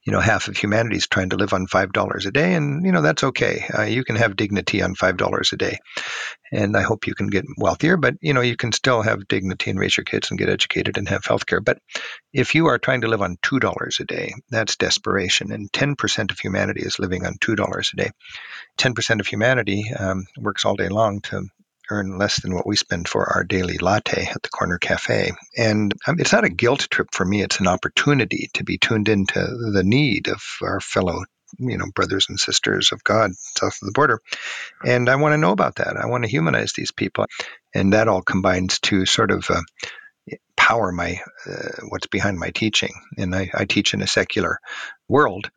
you 0.08 0.12
know 0.12 0.20
half 0.20 0.48
of 0.48 0.56
humanity 0.56 0.96
is 0.96 1.06
trying 1.06 1.28
to 1.28 1.36
live 1.36 1.52
on 1.52 1.66
five 1.66 1.92
dollars 1.92 2.24
a 2.24 2.30
day 2.30 2.54
and 2.54 2.86
you 2.86 2.92
know 2.92 3.02
that's 3.02 3.24
okay. 3.24 3.66
Uh, 3.78 3.82
you 3.82 4.04
can 4.04 4.16
have 4.16 4.36
dignity 4.36 4.80
on 4.80 4.94
five 4.94 5.18
dollars 5.18 5.52
a 5.52 5.58
day 5.58 5.76
and 6.50 6.78
i 6.78 6.80
hope 6.80 7.06
you 7.06 7.14
can 7.14 7.26
get 7.26 7.44
wealthier 7.58 7.98
but 7.98 8.14
you 8.22 8.32
know 8.32 8.40
you 8.40 8.56
can 8.56 8.72
still 8.72 9.02
have 9.02 9.28
dignity 9.28 9.70
and 9.70 9.78
raise 9.78 9.98
your 9.98 10.04
kids 10.04 10.30
and 10.30 10.38
get 10.38 10.48
educated 10.48 10.96
and 10.96 11.10
have 11.10 11.26
health 11.26 11.44
care 11.44 11.60
but 11.60 11.78
if 12.32 12.54
you 12.54 12.68
are 12.68 12.78
trying 12.78 13.02
to 13.02 13.08
live 13.08 13.20
on 13.20 13.36
two 13.42 13.58
dollars 13.58 13.98
a 14.00 14.04
day 14.04 14.32
that's 14.48 14.76
desperation 14.76 15.52
and 15.52 15.70
10% 15.72 16.30
of 16.30 16.38
humanity 16.38 16.82
is 16.82 16.98
living 16.98 17.26
on 17.26 17.36
two 17.40 17.54
dollars 17.54 17.90
a 17.92 17.96
day. 17.96 18.10
10% 18.78 19.20
of 19.20 19.26
humanity 19.26 19.90
um, 19.98 20.26
works 20.38 20.64
all 20.64 20.76
day 20.76 20.88
long 20.88 21.20
to 21.20 21.46
earn 21.90 22.18
less 22.18 22.40
than 22.40 22.54
what 22.54 22.66
we 22.66 22.76
spend 22.76 23.08
for 23.08 23.32
our 23.32 23.44
daily 23.44 23.78
latte 23.78 24.26
at 24.26 24.42
the 24.42 24.48
corner 24.48 24.78
cafe. 24.78 25.30
And 25.56 25.94
um, 26.06 26.16
it's 26.18 26.32
not 26.32 26.44
a 26.44 26.50
guilt 26.50 26.88
trip 26.90 27.08
for 27.12 27.24
me, 27.24 27.42
it's 27.42 27.60
an 27.60 27.68
opportunity 27.68 28.50
to 28.54 28.64
be 28.64 28.78
tuned 28.78 29.08
into 29.08 29.40
the 29.72 29.84
need 29.84 30.28
of 30.28 30.42
our 30.62 30.80
fellow 30.80 31.24
you 31.58 31.78
know 31.78 31.86
brothers 31.94 32.26
and 32.28 32.38
sisters 32.38 32.92
of 32.92 33.02
God 33.02 33.30
south 33.34 33.78
of 33.80 33.86
the 33.86 33.92
border. 33.92 34.20
And 34.84 35.08
I 35.08 35.16
want 35.16 35.32
to 35.32 35.38
know 35.38 35.52
about 35.52 35.76
that 35.76 35.96
I 35.96 36.06
want 36.06 36.24
to 36.24 36.30
humanize 36.30 36.72
these 36.72 36.90
people. 36.90 37.26
And 37.74 37.92
that 37.92 38.08
all 38.08 38.22
combines 38.22 38.78
to 38.80 39.06
sort 39.06 39.30
of 39.30 39.50
uh, 39.50 39.60
power 40.56 40.92
my 40.92 41.20
uh, 41.46 41.86
what's 41.88 42.06
behind 42.06 42.38
my 42.38 42.50
teaching. 42.50 42.92
And 43.16 43.34
I, 43.34 43.50
I, 43.54 43.64
teach 43.66 43.94
in 43.94 44.02
a 44.02 44.06
secular 44.06 44.58
world 45.06 45.50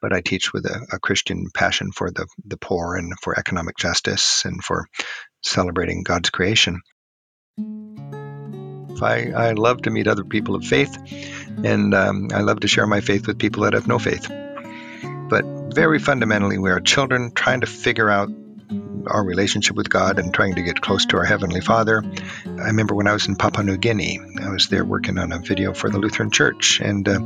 but 0.00 0.12
I 0.12 0.20
teach 0.20 0.52
with 0.52 0.64
a, 0.66 0.86
a 0.92 0.98
Christian 0.98 1.46
passion 1.52 1.92
for 1.92 2.10
the 2.10 2.26
the 2.44 2.56
poor 2.56 2.96
and 2.96 3.12
for 3.20 3.38
economic 3.38 3.76
justice 3.76 4.44
and 4.44 4.62
for 4.62 4.86
celebrating 5.42 6.02
God's 6.02 6.30
creation 6.30 6.82
I, 9.02 9.30
I 9.30 9.52
love 9.52 9.82
to 9.82 9.90
meet 9.90 10.06
other 10.06 10.24
people 10.24 10.54
of 10.54 10.64
faith, 10.64 10.96
and 11.64 11.94
um, 11.94 12.28
I 12.32 12.40
love 12.40 12.60
to 12.60 12.68
share 12.68 12.86
my 12.86 13.00
faith 13.00 13.26
with 13.26 13.38
people 13.38 13.64
that 13.64 13.72
have 13.72 13.86
no 13.86 13.98
faith. 13.98 14.28
But 15.28 15.44
very 15.74 15.98
fundamentally, 15.98 16.58
we 16.58 16.70
are 16.70 16.80
children 16.80 17.32
trying 17.32 17.60
to 17.60 17.66
figure 17.66 18.08
out 18.08 18.30
our 19.06 19.24
relationship 19.24 19.76
with 19.76 19.88
God 19.88 20.18
and 20.18 20.34
trying 20.34 20.56
to 20.56 20.62
get 20.62 20.80
close 20.80 21.06
to 21.06 21.16
our 21.16 21.24
Heavenly 21.24 21.60
Father. 21.60 22.02
I 22.44 22.66
remember 22.66 22.94
when 22.94 23.06
I 23.06 23.12
was 23.12 23.26
in 23.26 23.36
Papua 23.36 23.64
New 23.64 23.78
Guinea, 23.78 24.20
I 24.40 24.50
was 24.50 24.68
there 24.68 24.84
working 24.84 25.18
on 25.18 25.32
a 25.32 25.38
video 25.38 25.72
for 25.72 25.88
the 25.88 25.98
Lutheran 25.98 26.30
Church, 26.30 26.80
and 26.80 27.08
uh, 27.08 27.20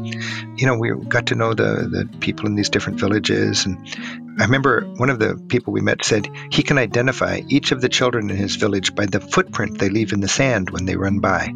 you 0.56 0.66
know 0.66 0.76
we 0.76 0.92
got 1.08 1.26
to 1.26 1.34
know 1.34 1.54
the 1.54 1.88
the 1.90 2.18
people 2.18 2.46
in 2.46 2.54
these 2.54 2.70
different 2.70 3.00
villages. 3.00 3.66
And 3.66 4.31
I 4.38 4.44
remember 4.44 4.82
one 4.96 5.10
of 5.10 5.18
the 5.18 5.36
people 5.48 5.72
we 5.72 5.82
met 5.82 6.04
said 6.04 6.28
he 6.50 6.62
can 6.62 6.78
identify 6.78 7.42
each 7.48 7.70
of 7.70 7.80
the 7.80 7.88
children 7.88 8.30
in 8.30 8.36
his 8.36 8.56
village 8.56 8.94
by 8.94 9.06
the 9.06 9.20
footprint 9.20 9.78
they 9.78 9.90
leave 9.90 10.12
in 10.12 10.20
the 10.20 10.28
sand 10.28 10.70
when 10.70 10.86
they 10.86 10.96
run 10.96 11.20
by. 11.20 11.54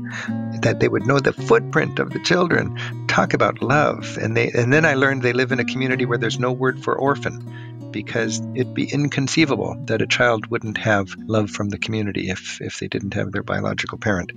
That 0.61 0.78
they 0.78 0.88
would 0.88 1.06
know 1.06 1.18
the 1.18 1.33
footprint 1.33 1.99
of 1.99 2.11
the 2.11 2.21
children. 2.21 3.06
Talk 3.09 3.35
about 3.35 3.62
love, 3.62 4.18
and 4.21 4.37
they 4.37 4.50
and 4.50 4.73
then 4.73 4.85
I 4.85 4.95
learned 4.95 5.23
they 5.23 5.33
live 5.33 5.52
in 5.52 5.61
a 5.61 5.64
community 5.64 6.04
where 6.04 6.18
there's 6.18 6.38
no 6.38 6.52
word 6.52 6.83
for 6.83 6.95
orphan 6.95 7.90
because 7.92 8.42
it'd 8.54 8.75
be 8.75 8.92
inconceivable 8.92 9.75
that 9.87 10.02
a 10.02 10.06
child 10.06 10.47
wouldn't 10.49 10.76
have 10.76 11.16
love 11.26 11.50
from 11.50 11.71
the 11.71 11.78
community 11.78 12.28
if, 12.28 12.61
if 12.61 12.78
they 12.78 12.88
didn't 12.88 13.14
have 13.14 13.33
their 13.33 13.42
biological 13.42 13.97
parent. 13.97 14.33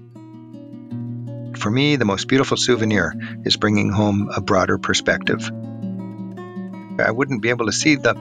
For 1.58 1.70
me, 1.70 1.98
the 1.98 2.06
most 2.06 2.30
beautiful 2.30 2.56
souvenir 2.56 3.14
is 3.44 3.58
bringing 3.58 3.92
home 3.92 4.30
a 4.34 4.40
broader 4.40 4.78
perspective. 4.78 5.52
I 7.06 7.12
wouldn't 7.12 7.42
be 7.42 7.50
able 7.50 7.66
to 7.66 7.72
see 7.72 7.96
the, 7.96 8.16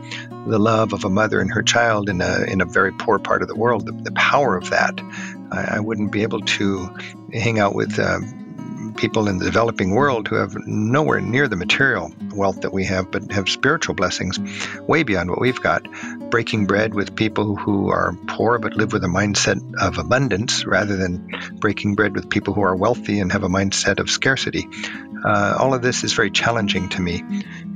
the 0.46 0.58
love 0.58 0.92
of 0.92 1.04
a 1.04 1.10
mother 1.10 1.40
and 1.40 1.52
her 1.52 1.62
child 1.62 2.08
in 2.08 2.20
a, 2.20 2.44
in 2.44 2.60
a 2.60 2.64
very 2.64 2.92
poor 2.92 3.18
part 3.18 3.42
of 3.42 3.48
the 3.48 3.56
world, 3.56 3.86
the, 3.86 3.92
the 3.92 4.12
power 4.12 4.56
of 4.56 4.70
that. 4.70 5.00
I, 5.50 5.76
I, 5.76 5.80
wouldn't 5.80 6.12
be 6.12 6.22
able 6.22 6.40
to 6.40 6.94
hang 7.32 7.58
out 7.58 7.74
with 7.74 7.98
uh, 7.98 8.20
people 8.98 9.28
in 9.28 9.38
the 9.38 9.44
developing 9.44 9.90
world 9.90 10.28
who 10.28 10.34
have 10.34 10.56
nowhere 10.66 11.20
near 11.20 11.48
the 11.48 11.56
material 11.56 12.12
wealth 12.34 12.62
that 12.62 12.72
we 12.72 12.84
have, 12.84 13.10
but 13.10 13.30
have 13.32 13.48
spiritual 13.48 13.94
blessings 13.94 14.38
way 14.80 15.02
beyond 15.04 15.30
what 15.30 15.40
we've 15.40 15.60
got. 15.60 15.86
Breaking 16.30 16.66
bread 16.66 16.94
with 16.94 17.16
people 17.16 17.56
who 17.56 17.90
are 17.90 18.12
poor 18.26 18.58
but 18.58 18.74
live 18.74 18.92
with 18.92 19.04
a 19.04 19.08
mindset 19.08 19.60
of 19.80 19.98
abundance 19.98 20.66
rather 20.66 20.96
than 20.96 21.30
breaking 21.54 21.94
bread 21.94 22.14
with 22.14 22.28
people 22.28 22.52
who 22.54 22.62
are 22.62 22.76
wealthy 22.76 23.20
and 23.20 23.32
have 23.32 23.44
a 23.44 23.48
mindset 23.48 24.00
of 24.00 24.10
scarcity. 24.10 24.68
Uh, 25.24 25.56
all 25.58 25.74
of 25.74 25.82
this 25.82 26.04
is 26.04 26.12
very 26.12 26.30
challenging 26.30 26.88
to 26.90 27.00
me. 27.00 27.22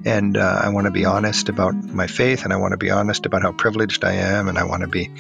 And 0.05 0.37
uh, 0.37 0.61
I 0.63 0.71
want 0.71 0.87
to 0.87 0.91
be 0.91 1.05
honest 1.05 1.49
about 1.49 1.75
my 1.75 2.07
faith, 2.07 2.45
and 2.45 2.53
I 2.53 2.57
want 2.57 2.73
to 2.73 2.79
be 2.79 2.91
honest 2.91 3.27
about 3.27 3.43
how 3.43 3.53
privileged 3.53 4.05
I 4.05 4.15
am, 4.15 4.49
and 4.49 4.59
I 4.59 4.65
want 4.65 4.83
to 4.83 4.89
be 4.89 5.11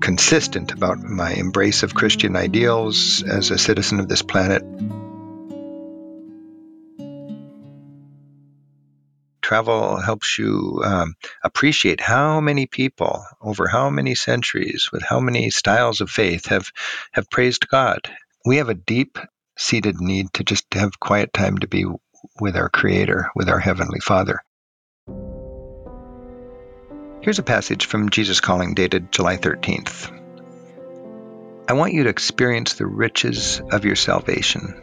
consistent 0.00 0.72
about 0.72 0.98
my 1.00 1.32
embrace 1.32 1.82
of 1.82 1.94
Christian 1.94 2.36
ideals 2.36 3.22
as 3.22 3.50
a 3.50 3.58
citizen 3.58 4.00
of 4.00 4.08
this 4.08 4.22
planet. 4.22 4.62
travel 9.44 10.00
helps 10.00 10.38
you 10.38 10.80
um, 10.84 11.14
appreciate 11.44 12.00
how 12.00 12.40
many 12.40 12.66
people 12.66 13.24
over 13.42 13.68
how 13.68 13.90
many 13.90 14.14
centuries 14.14 14.88
with 14.90 15.02
how 15.02 15.20
many 15.20 15.50
styles 15.50 16.00
of 16.00 16.10
faith 16.10 16.46
have 16.46 16.72
have 17.12 17.28
praised 17.28 17.68
God. 17.68 18.00
We 18.44 18.56
have 18.56 18.70
a 18.70 18.74
deep 18.74 19.18
seated 19.56 20.00
need 20.00 20.32
to 20.34 20.44
just 20.44 20.64
have 20.72 20.98
quiet 20.98 21.32
time 21.32 21.58
to 21.58 21.68
be 21.68 21.84
with 22.40 22.56
our 22.56 22.68
creator, 22.68 23.30
with 23.34 23.48
our 23.48 23.58
heavenly 23.58 24.00
Father. 24.00 24.42
Here's 27.20 27.38
a 27.38 27.44
passage 27.44 27.86
from 27.86 28.10
Jesus 28.10 28.40
Calling 28.40 28.74
dated 28.74 29.12
July 29.12 29.36
13th. 29.36 30.10
I 31.66 31.72
want 31.72 31.94
you 31.94 32.04
to 32.04 32.10
experience 32.10 32.74
the 32.74 32.86
riches 32.86 33.62
of 33.70 33.84
your 33.84 33.96
salvation, 33.96 34.80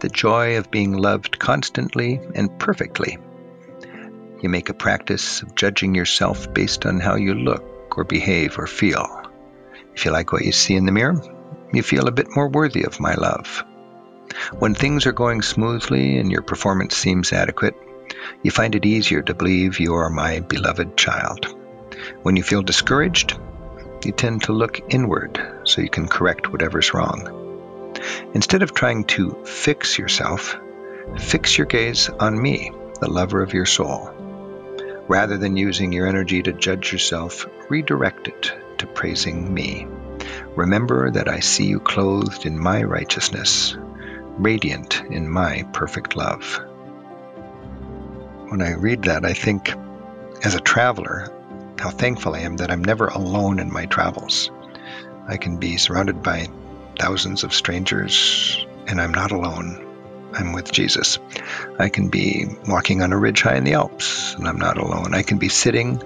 the 0.00 0.08
joy 0.08 0.58
of 0.58 0.70
being 0.70 0.92
loved 0.92 1.38
constantly 1.38 2.20
and 2.34 2.58
perfectly 2.58 3.18
you 4.42 4.48
make 4.48 4.68
a 4.68 4.74
practice 4.74 5.42
of 5.42 5.54
judging 5.54 5.94
yourself 5.94 6.52
based 6.52 6.86
on 6.86 7.00
how 7.00 7.16
you 7.16 7.34
look 7.34 7.96
or 7.96 8.04
behave 8.04 8.58
or 8.58 8.66
feel. 8.66 9.22
If 9.94 10.04
you 10.04 10.10
like 10.10 10.32
what 10.32 10.44
you 10.44 10.52
see 10.52 10.76
in 10.76 10.84
the 10.84 10.92
mirror, 10.92 11.20
you 11.72 11.82
feel 11.82 12.06
a 12.06 12.12
bit 12.12 12.28
more 12.30 12.48
worthy 12.48 12.84
of 12.84 13.00
my 13.00 13.14
love. 13.14 13.64
When 14.58 14.74
things 14.74 15.06
are 15.06 15.12
going 15.12 15.42
smoothly 15.42 16.18
and 16.18 16.30
your 16.30 16.42
performance 16.42 16.96
seems 16.96 17.32
adequate, 17.32 17.74
you 18.42 18.50
find 18.50 18.74
it 18.74 18.86
easier 18.86 19.22
to 19.22 19.34
believe 19.34 19.80
you 19.80 19.94
are 19.94 20.10
my 20.10 20.40
beloved 20.40 20.96
child. 20.96 21.46
When 22.22 22.36
you 22.36 22.42
feel 22.42 22.62
discouraged, 22.62 23.38
you 24.04 24.12
tend 24.12 24.44
to 24.44 24.52
look 24.52 24.80
inward 24.92 25.40
so 25.64 25.80
you 25.80 25.88
can 25.88 26.08
correct 26.08 26.52
whatever's 26.52 26.94
wrong. 26.94 27.94
Instead 28.34 28.62
of 28.62 28.74
trying 28.74 29.04
to 29.04 29.44
fix 29.44 29.98
yourself, 29.98 30.56
fix 31.18 31.56
your 31.56 31.66
gaze 31.66 32.08
on 32.08 32.40
me, 32.40 32.70
the 33.00 33.10
lover 33.10 33.42
of 33.42 33.54
your 33.54 33.66
soul. 33.66 34.10
Rather 35.08 35.38
than 35.38 35.56
using 35.56 35.92
your 35.92 36.06
energy 36.06 36.42
to 36.42 36.52
judge 36.52 36.92
yourself, 36.92 37.46
redirect 37.68 38.28
it 38.28 38.52
to 38.78 38.86
praising 38.86 39.52
me. 39.52 39.86
Remember 40.56 41.10
that 41.10 41.28
I 41.28 41.40
see 41.40 41.66
you 41.66 41.80
clothed 41.80 42.46
in 42.46 42.58
my 42.58 42.82
righteousness, 42.82 43.76
radiant 44.38 45.02
in 45.10 45.28
my 45.28 45.62
perfect 45.72 46.16
love. 46.16 46.60
When 48.48 48.62
I 48.62 48.74
read 48.74 49.04
that, 49.04 49.24
I 49.24 49.32
think, 49.32 49.74
as 50.44 50.54
a 50.54 50.60
traveler, 50.60 51.32
how 51.78 51.90
thankful 51.90 52.34
I 52.34 52.40
am 52.40 52.56
that 52.58 52.70
I'm 52.70 52.84
never 52.84 53.06
alone 53.08 53.58
in 53.58 53.72
my 53.72 53.86
travels. 53.86 54.50
I 55.28 55.36
can 55.36 55.58
be 55.58 55.76
surrounded 55.76 56.22
by 56.22 56.48
thousands 56.98 57.44
of 57.44 57.52
strangers, 57.52 58.64
and 58.86 59.00
I'm 59.00 59.12
not 59.12 59.32
alone. 59.32 59.82
I'm 60.32 60.52
with 60.52 60.70
Jesus. 60.70 61.18
I 61.78 61.88
can 61.88 62.08
be 62.08 62.46
walking 62.68 63.02
on 63.02 63.12
a 63.12 63.18
ridge 63.18 63.42
high 63.42 63.56
in 63.56 63.64
the 63.64 63.74
Alps, 63.74 64.34
and 64.34 64.46
I'm 64.46 64.58
not 64.58 64.78
alone. 64.78 65.14
I 65.14 65.22
can 65.22 65.38
be 65.38 65.48
sitting 65.48 66.02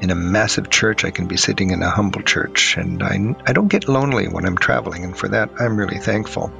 in 0.00 0.10
a 0.10 0.14
massive 0.14 0.70
church. 0.70 1.04
I 1.04 1.10
can 1.10 1.26
be 1.26 1.36
sitting 1.36 1.70
in 1.70 1.82
a 1.82 1.90
humble 1.90 2.22
church, 2.22 2.76
and 2.76 3.02
I, 3.02 3.34
I 3.46 3.52
don't 3.52 3.68
get 3.68 3.88
lonely 3.88 4.28
when 4.28 4.46
I'm 4.46 4.58
traveling, 4.58 5.04
and 5.04 5.16
for 5.16 5.28
that, 5.28 5.50
I'm 5.58 5.76
really 5.76 5.98
thankful. 5.98 6.52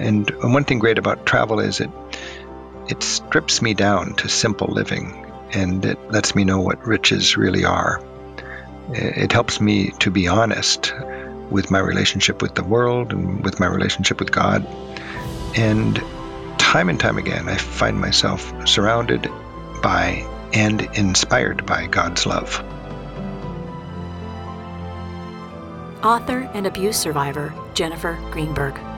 And 0.00 0.30
one 0.42 0.64
thing 0.64 0.78
great 0.78 0.98
about 0.98 1.26
travel 1.26 1.60
is 1.60 1.80
it 1.80 1.90
it 2.88 3.02
strips 3.02 3.62
me 3.62 3.74
down 3.74 4.14
to 4.14 4.28
simple 4.28 4.66
living, 4.68 5.26
and 5.52 5.84
it 5.84 6.10
lets 6.10 6.34
me 6.34 6.44
know 6.44 6.60
what 6.60 6.84
riches 6.86 7.36
really 7.36 7.64
are. 7.64 8.02
It 8.92 9.30
helps 9.30 9.60
me 9.60 9.90
to 10.00 10.10
be 10.10 10.26
honest 10.26 10.92
with 11.50 11.70
my 11.70 11.78
relationship 11.78 12.42
with 12.42 12.54
the 12.54 12.64
world 12.64 13.12
and 13.12 13.44
with 13.44 13.60
my 13.60 13.66
relationship 13.66 14.18
with 14.18 14.32
God. 14.32 14.66
And 15.56 16.02
time 16.58 16.88
and 16.88 16.98
time 16.98 17.18
again, 17.18 17.48
I 17.48 17.56
find 17.56 18.00
myself 18.00 18.52
surrounded 18.66 19.30
by 19.82 20.26
and 20.52 20.82
inspired 20.94 21.66
by 21.66 21.86
God's 21.86 22.26
love. 22.26 22.64
Author 26.02 26.50
and 26.54 26.66
abuse 26.66 26.96
survivor 26.96 27.52
Jennifer 27.74 28.18
Greenberg. 28.30 28.89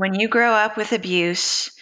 When 0.00 0.14
you 0.14 0.28
grow 0.28 0.54
up 0.54 0.78
with 0.78 0.92
abuse, 0.92 1.72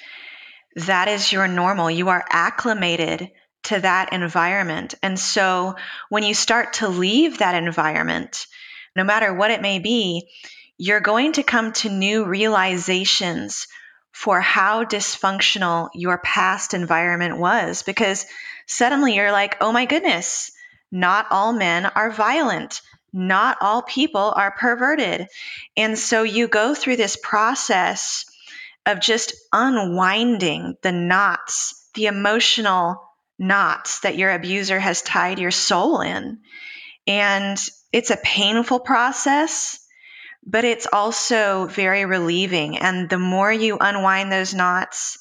that 0.74 1.06
is 1.06 1.30
your 1.30 1.46
normal. 1.46 1.88
You 1.88 2.08
are 2.08 2.24
acclimated 2.28 3.30
to 3.66 3.78
that 3.78 4.12
environment. 4.12 4.96
And 5.04 5.16
so 5.16 5.76
when 6.08 6.24
you 6.24 6.34
start 6.34 6.72
to 6.72 6.88
leave 6.88 7.38
that 7.38 7.54
environment, 7.54 8.48
no 8.96 9.04
matter 9.04 9.32
what 9.32 9.52
it 9.52 9.62
may 9.62 9.78
be, 9.78 10.28
you're 10.76 10.98
going 10.98 11.34
to 11.34 11.44
come 11.44 11.72
to 11.74 11.90
new 11.90 12.24
realizations 12.24 13.68
for 14.10 14.40
how 14.40 14.82
dysfunctional 14.82 15.90
your 15.94 16.18
past 16.18 16.74
environment 16.74 17.38
was 17.38 17.84
because 17.84 18.26
suddenly 18.66 19.14
you're 19.14 19.30
like, 19.30 19.58
oh 19.60 19.70
my 19.70 19.84
goodness, 19.84 20.50
not 20.90 21.28
all 21.30 21.52
men 21.52 21.86
are 21.86 22.10
violent. 22.10 22.80
Not 23.12 23.58
all 23.60 23.82
people 23.82 24.32
are 24.36 24.50
perverted. 24.50 25.28
And 25.76 25.98
so 25.98 26.22
you 26.22 26.48
go 26.48 26.74
through 26.74 26.96
this 26.96 27.16
process 27.16 28.26
of 28.84 29.00
just 29.00 29.34
unwinding 29.52 30.76
the 30.82 30.92
knots, 30.92 31.88
the 31.94 32.06
emotional 32.06 33.02
knots 33.38 34.00
that 34.00 34.16
your 34.16 34.30
abuser 34.30 34.78
has 34.78 35.02
tied 35.02 35.38
your 35.38 35.50
soul 35.50 36.00
in. 36.00 36.40
And 37.06 37.58
it's 37.92 38.10
a 38.10 38.18
painful 38.18 38.80
process, 38.80 39.78
but 40.44 40.64
it's 40.64 40.86
also 40.92 41.66
very 41.66 42.04
relieving. 42.04 42.78
And 42.78 43.08
the 43.08 43.18
more 43.18 43.52
you 43.52 43.78
unwind 43.80 44.30
those 44.30 44.54
knots, 44.54 45.18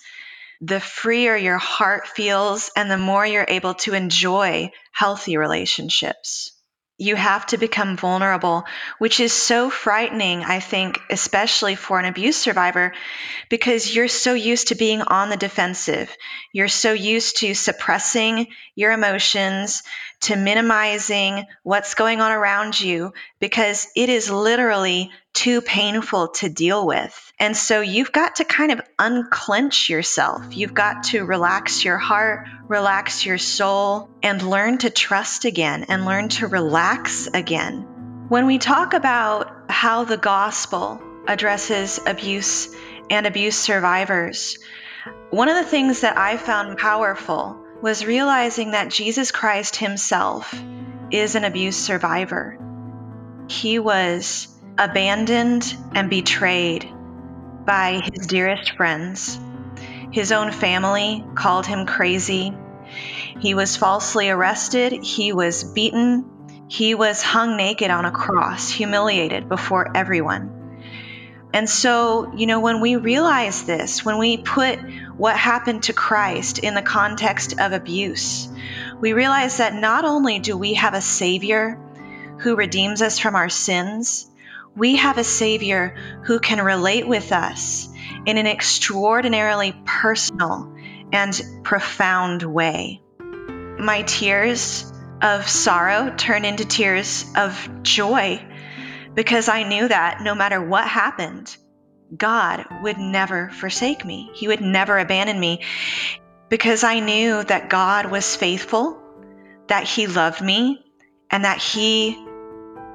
the 0.59 0.79
freer 0.79 1.37
your 1.37 1.57
heart 1.57 2.07
feels 2.07 2.71
and 2.75 2.89
the 2.89 2.97
more 2.97 3.25
you're 3.25 3.45
able 3.47 3.75
to 3.75 3.93
enjoy 3.93 4.71
healthy 4.91 5.37
relationships 5.37 6.56
you 6.97 7.15
have 7.15 7.45
to 7.45 7.57
become 7.57 7.95
vulnerable, 7.95 8.65
which 8.97 9.19
is 9.19 9.31
so 9.31 9.69
frightening, 9.69 10.43
I 10.43 10.59
think, 10.59 10.99
especially 11.11 11.75
for 11.75 11.99
an 11.99 12.05
abuse 12.05 12.37
survivor, 12.37 12.93
because 13.49 13.95
you're 13.95 14.07
so 14.07 14.33
used 14.33 14.69
to 14.69 14.75
being 14.75 15.01
on 15.01 15.29
the 15.29 15.37
defensive. 15.37 16.09
You're 16.51 16.67
so 16.67 16.93
used 16.93 17.37
to 17.37 17.53
suppressing 17.53 18.47
your 18.73 18.91
emotions, 18.91 19.83
to 20.21 20.35
minimizing 20.35 21.45
what's 21.63 21.93
going 21.93 22.21
on 22.21 22.31
around 22.31 22.79
you, 22.79 23.13
because 23.39 23.87
it 23.95 24.09
is 24.09 24.31
literally 24.31 25.11
too 25.33 25.61
painful 25.61 26.29
to 26.29 26.49
deal 26.49 26.87
with. 26.87 27.31
And 27.39 27.55
so 27.55 27.81
you've 27.81 28.11
got 28.11 28.37
to 28.37 28.43
kind 28.43 28.71
of 28.71 28.81
unclench 28.97 29.89
yourself. 29.89 30.57
You've 30.57 30.73
got 30.73 31.03
to 31.05 31.23
relax 31.23 31.85
your 31.85 31.97
heart, 31.97 32.47
relax 32.67 33.25
your 33.25 33.37
soul, 33.37 34.09
and 34.23 34.41
learn 34.41 34.79
to 34.79 34.89
trust 34.89 35.45
again 35.45 35.85
and 35.89 36.05
learn 36.05 36.29
to 36.29 36.47
relax 36.47 37.27
again. 37.27 38.25
When 38.29 38.47
we 38.47 38.57
talk 38.57 38.93
about 38.93 39.69
how 39.69 40.03
the 40.03 40.17
gospel 40.17 40.99
addresses 41.27 41.99
abuse 42.05 42.67
and 43.09 43.27
abuse 43.27 43.55
survivors, 43.55 44.57
one 45.29 45.47
of 45.47 45.55
the 45.55 45.69
things 45.69 46.01
that 46.01 46.17
I 46.17 46.37
found 46.37 46.77
powerful 46.77 47.63
was 47.81 48.05
realizing 48.05 48.71
that 48.71 48.89
Jesus 48.89 49.31
Christ 49.31 49.75
himself 49.75 50.53
is 51.11 51.35
an 51.35 51.43
abuse 51.43 51.77
survivor. 51.77 52.57
He 53.49 53.79
was 53.79 54.47
abandoned 54.77 55.75
and 55.93 56.09
betrayed 56.09 56.89
by 57.65 58.01
his 58.13 58.27
dearest 58.27 58.71
friends. 58.71 59.39
His 60.11 60.31
own 60.31 60.51
family 60.51 61.23
called 61.35 61.65
him 61.65 61.85
crazy. 61.85 62.53
He 63.39 63.53
was 63.53 63.75
falsely 63.75 64.29
arrested. 64.29 65.03
He 65.03 65.33
was 65.33 65.63
beaten. 65.63 66.65
He 66.69 66.95
was 66.95 67.21
hung 67.21 67.57
naked 67.57 67.91
on 67.91 68.05
a 68.05 68.11
cross, 68.11 68.69
humiliated 68.69 69.47
before 69.47 69.95
everyone. 69.95 70.57
And 71.53 71.69
so, 71.69 72.33
you 72.35 72.45
know, 72.45 72.59
when 72.59 72.81
we 72.81 72.97
realize 72.97 73.63
this, 73.63 74.03
when 74.03 74.17
we 74.17 74.37
put 74.37 74.79
what 75.17 75.35
happened 75.35 75.83
to 75.83 75.93
Christ 75.93 76.59
in 76.59 76.75
the 76.75 76.81
context 76.81 77.59
of 77.59 77.73
abuse, 77.73 78.47
we 78.99 79.13
realize 79.13 79.57
that 79.57 79.73
not 79.73 80.05
only 80.05 80.39
do 80.39 80.57
we 80.57 80.75
have 80.75 80.93
a 80.93 81.01
Savior 81.01 81.79
who 82.39 82.55
redeems 82.55 83.01
us 83.01 83.17
from 83.17 83.35
our 83.35 83.49
sins, 83.49 84.29
we 84.75 84.95
have 84.97 85.17
a 85.17 85.23
Savior 85.23 85.95
who 86.23 86.39
can 86.39 86.63
relate 86.63 87.07
with 87.07 87.31
us 87.31 87.89
in 88.25 88.37
an 88.37 88.45
extraordinarily 88.45 89.75
personal 89.85 90.75
and 91.11 91.41
profound 91.63 92.43
way. 92.43 93.01
My 93.19 94.03
tears 94.03 94.91
of 95.21 95.49
sorrow 95.49 96.13
turn 96.15 96.45
into 96.45 96.65
tears 96.65 97.25
of 97.35 97.81
joy 97.81 98.45
because 99.15 99.49
I 99.49 99.63
knew 99.63 99.87
that 99.87 100.21
no 100.21 100.35
matter 100.35 100.61
what 100.61 100.87
happened, 100.87 101.57
God 102.15 102.65
would 102.81 102.97
never 102.97 103.49
forsake 103.49 104.05
me. 104.05 104.29
He 104.33 104.47
would 104.47 104.61
never 104.61 104.97
abandon 104.97 105.39
me 105.39 105.63
because 106.49 106.83
I 106.83 106.99
knew 106.99 107.43
that 107.43 107.69
God 107.69 108.09
was 108.09 108.35
faithful, 108.35 109.01
that 109.67 109.83
He 109.83 110.07
loved 110.07 110.41
me, 110.41 110.83
and 111.29 111.43
that 111.43 111.61
He 111.61 112.17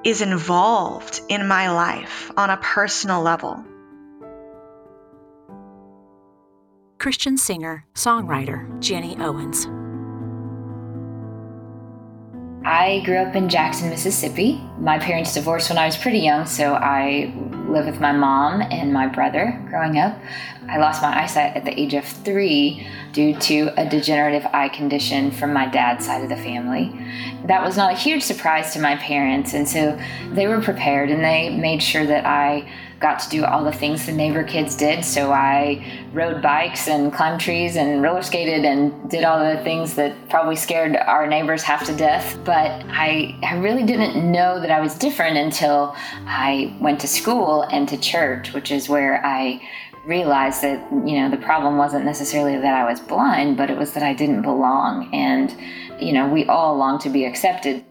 is 0.05 0.23
involved 0.23 1.21
in 1.29 1.47
my 1.47 1.71
life 1.71 2.31
on 2.37 2.51
a 2.51 2.57
personal 2.57 3.23
level. 3.23 3.65
Christian 6.99 7.37
singer, 7.37 7.85
songwriter 7.95 8.81
Ginny 8.81 9.17
Owens. 9.19 9.67
I 12.65 13.03
grew 13.05 13.17
up 13.17 13.35
in 13.35 13.49
Jackson, 13.49 13.91
Mississippi. 13.91 14.63
My 14.79 14.99
parents 14.99 15.35
divorced 15.35 15.69
when 15.69 15.79
I 15.79 15.87
was 15.87 15.97
pretty 15.97 16.21
young, 16.21 16.47
so 16.47 16.75
I 16.75 17.33
lived 17.67 17.89
with 17.89 18.01
my 18.01 18.13
mom 18.13 18.61
and 18.63 18.93
my 18.93 19.09
brother 19.09 19.61
growing 19.69 19.99
up. 19.99 20.17
I 20.69 20.79
lost 20.79 21.03
my 21.03 21.23
eyesight 21.23 21.57
at 21.57 21.65
the 21.65 21.79
age 21.79 21.95
of 21.95 22.05
three 22.05 22.87
due 23.13 23.35
to 23.41 23.73
a 23.77 23.89
degenerative 23.89 24.47
eye 24.53 24.69
condition 24.69 25.33
from 25.33 25.53
my 25.53 25.67
dad's 25.67 26.07
side 26.07 26.23
of 26.23 26.29
the 26.29 26.37
family. 26.37 26.97
That 27.47 27.65
was 27.65 27.77
not 27.77 27.95
a 27.95 27.97
huge 27.97 28.23
surprise 28.23 28.73
to 28.75 28.81
my 28.81 28.95
parents, 28.97 29.55
and 29.55 29.69
so 29.69 29.99
they 30.31 30.47
were 30.47 30.61
prepared 30.61 31.11
and 31.11 31.25
they 31.25 31.51
made 31.51 31.83
sure 31.83 32.07
that 32.07 32.25
I 32.25 32.71
got 33.03 33.19
to 33.19 33.29
do 33.29 33.45
all 33.45 33.65
the 33.65 33.73
things 33.73 34.07
the 34.07 34.13
neighbor 34.13 34.45
kids 34.45 34.77
did. 34.77 35.05
So 35.05 35.33
I 35.33 35.85
rode 36.13 36.41
bikes 36.41 36.87
and 36.87 37.13
climbed 37.13 37.41
trees 37.41 37.77
and 37.77 38.01
roller 38.01 38.23
skated 38.23 38.65
and 38.65 39.11
did 39.11 39.25
all 39.25 39.41
the 39.41 39.63
things 39.65 39.95
that 39.97 40.29
probably 40.31 40.55
scared 40.55 40.97
our 40.97 41.27
neighbors 41.27 41.63
half 41.65 41.85
to 41.87 41.97
death. 41.97 42.39
But 42.45 42.71
I, 42.89 43.37
I 43.43 43.57
really 43.57 43.83
didn't 43.83 44.31
know 44.31 44.61
that 44.61 44.71
I 44.71 44.81
was 44.81 44.95
different 44.95 45.37
until 45.37 45.95
I 46.27 46.75
went 46.81 47.01
to 47.01 47.09
school 47.09 47.63
and 47.63 47.89
to 47.89 47.99
church, 47.99 48.53
which 48.53 48.71
is 48.71 48.89
where 48.89 49.25
I 49.27 49.61
realized 50.07 50.63
that 50.63 50.81
you 51.07 51.21
know 51.21 51.31
the 51.31 51.37
problem 51.37 51.77
wasn't 51.77 52.05
necessarily 52.05 52.57
that 52.57 52.75
I 52.75 52.89
was 52.89 53.01
blind, 53.01 53.57
but 53.57 53.71
it 53.71 53.77
was 53.77 53.93
that 53.93 54.03
I 54.03 54.15
didn't 54.15 54.43
belong, 54.43 55.13
and 55.13 55.55
you 56.03 56.13
know 56.13 56.29
we 56.29 56.47
all 56.47 56.77
long 56.77 56.99
to 57.01 57.09
be 57.09 57.25
accepted. 57.25 57.85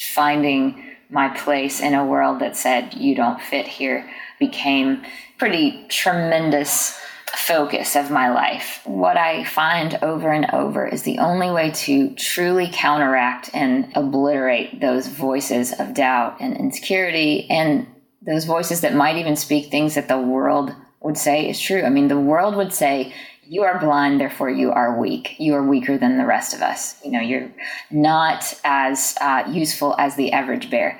Finding 0.00 0.91
my 1.12 1.28
place 1.28 1.80
in 1.80 1.94
a 1.94 2.06
world 2.06 2.40
that 2.40 2.56
said 2.56 2.94
you 2.94 3.14
don't 3.14 3.40
fit 3.40 3.66
here 3.66 4.10
became 4.38 5.02
pretty 5.38 5.84
tremendous 5.88 6.98
focus 7.36 7.96
of 7.96 8.10
my 8.10 8.30
life. 8.30 8.80
What 8.84 9.16
I 9.16 9.44
find 9.44 9.98
over 10.02 10.30
and 10.30 10.46
over 10.52 10.86
is 10.86 11.02
the 11.02 11.18
only 11.18 11.50
way 11.50 11.70
to 11.70 12.14
truly 12.14 12.68
counteract 12.72 13.50
and 13.52 13.92
obliterate 13.94 14.80
those 14.80 15.06
voices 15.06 15.78
of 15.78 15.94
doubt 15.94 16.36
and 16.40 16.56
insecurity 16.56 17.48
and 17.50 17.86
those 18.22 18.44
voices 18.44 18.80
that 18.80 18.94
might 18.94 19.16
even 19.16 19.36
speak 19.36 19.70
things 19.70 19.94
that 19.94 20.08
the 20.08 20.18
world 20.18 20.74
would 21.00 21.18
say 21.18 21.48
is 21.48 21.60
true. 21.60 21.82
I 21.82 21.90
mean, 21.90 22.08
the 22.08 22.18
world 22.18 22.56
would 22.56 22.72
say 22.72 23.12
you 23.52 23.64
are 23.64 23.78
blind, 23.78 24.18
therefore 24.18 24.48
you 24.48 24.72
are 24.72 24.98
weak. 24.98 25.36
You 25.38 25.52
are 25.52 25.62
weaker 25.62 25.98
than 25.98 26.16
the 26.16 26.24
rest 26.24 26.54
of 26.54 26.62
us. 26.62 26.96
You 27.04 27.10
know, 27.10 27.20
you're 27.20 27.52
not 27.90 28.58
as 28.64 29.14
uh, 29.20 29.44
useful 29.46 29.94
as 29.98 30.16
the 30.16 30.32
average 30.32 30.70
bear. 30.70 30.98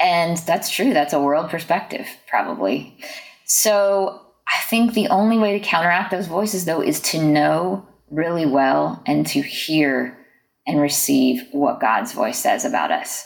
And 0.00 0.36
that's 0.38 0.68
true. 0.68 0.92
That's 0.92 1.12
a 1.12 1.20
world 1.20 1.48
perspective, 1.48 2.08
probably. 2.26 2.98
So 3.44 4.20
I 4.48 4.68
think 4.68 4.94
the 4.94 5.06
only 5.10 5.38
way 5.38 5.56
to 5.56 5.64
counteract 5.64 6.10
those 6.10 6.26
voices, 6.26 6.64
though, 6.64 6.82
is 6.82 6.98
to 7.02 7.22
know 7.22 7.86
really 8.10 8.46
well 8.46 9.00
and 9.06 9.24
to 9.28 9.40
hear 9.40 10.18
and 10.66 10.80
receive 10.80 11.46
what 11.52 11.80
God's 11.80 12.12
voice 12.12 12.40
says 12.40 12.64
about 12.64 12.90
us. 12.90 13.22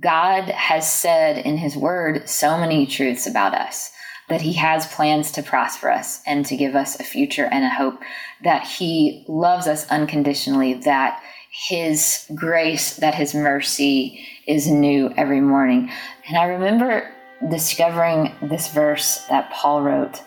God 0.00 0.46
has 0.46 0.92
said 0.92 1.38
in 1.46 1.56
his 1.56 1.76
word 1.76 2.28
so 2.28 2.58
many 2.58 2.84
truths 2.84 3.28
about 3.28 3.54
us 3.54 3.92
that 4.28 4.42
he 4.42 4.52
has 4.54 4.86
plans 4.86 5.32
to 5.32 5.42
prosper 5.42 5.90
us 5.90 6.20
and 6.26 6.44
to 6.46 6.56
give 6.56 6.74
us 6.74 7.00
a 7.00 7.04
future 7.04 7.46
and 7.46 7.64
a 7.64 7.70
hope, 7.70 8.00
that 8.44 8.66
he 8.66 9.24
loves 9.26 9.66
us 9.66 9.88
unconditionally, 9.90 10.74
that 10.74 11.22
his 11.50 12.26
grace, 12.34 12.96
that 12.96 13.14
his 13.14 13.34
mercy 13.34 14.26
is 14.46 14.68
new 14.68 15.12
every 15.16 15.40
morning. 15.40 15.90
And 16.28 16.36
I 16.36 16.44
remember 16.44 17.10
discovering 17.50 18.34
this 18.42 18.68
verse 18.72 19.24
that 19.28 19.50
Paul 19.50 19.82
wrote 19.82 20.22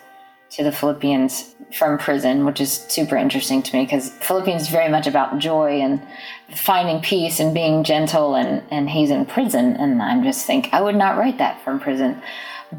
to 0.50 0.64
the 0.64 0.72
Philippians 0.72 1.54
from 1.72 1.96
prison, 1.96 2.44
which 2.44 2.60
is 2.60 2.72
super 2.88 3.16
interesting 3.16 3.62
to 3.62 3.76
me 3.76 3.84
because 3.84 4.10
Philippians 4.10 4.62
is 4.62 4.68
very 4.68 4.90
much 4.90 5.06
about 5.06 5.38
joy 5.38 5.80
and 5.80 6.02
finding 6.54 7.00
peace 7.00 7.40
and 7.40 7.54
being 7.54 7.84
gentle 7.84 8.34
and, 8.34 8.62
and 8.70 8.90
he's 8.90 9.10
in 9.10 9.24
prison. 9.24 9.76
And 9.76 10.02
I'm 10.02 10.22
just 10.22 10.46
think 10.46 10.68
I 10.72 10.82
would 10.82 10.96
not 10.96 11.16
write 11.16 11.38
that 11.38 11.62
from 11.64 11.80
prison. 11.80 12.20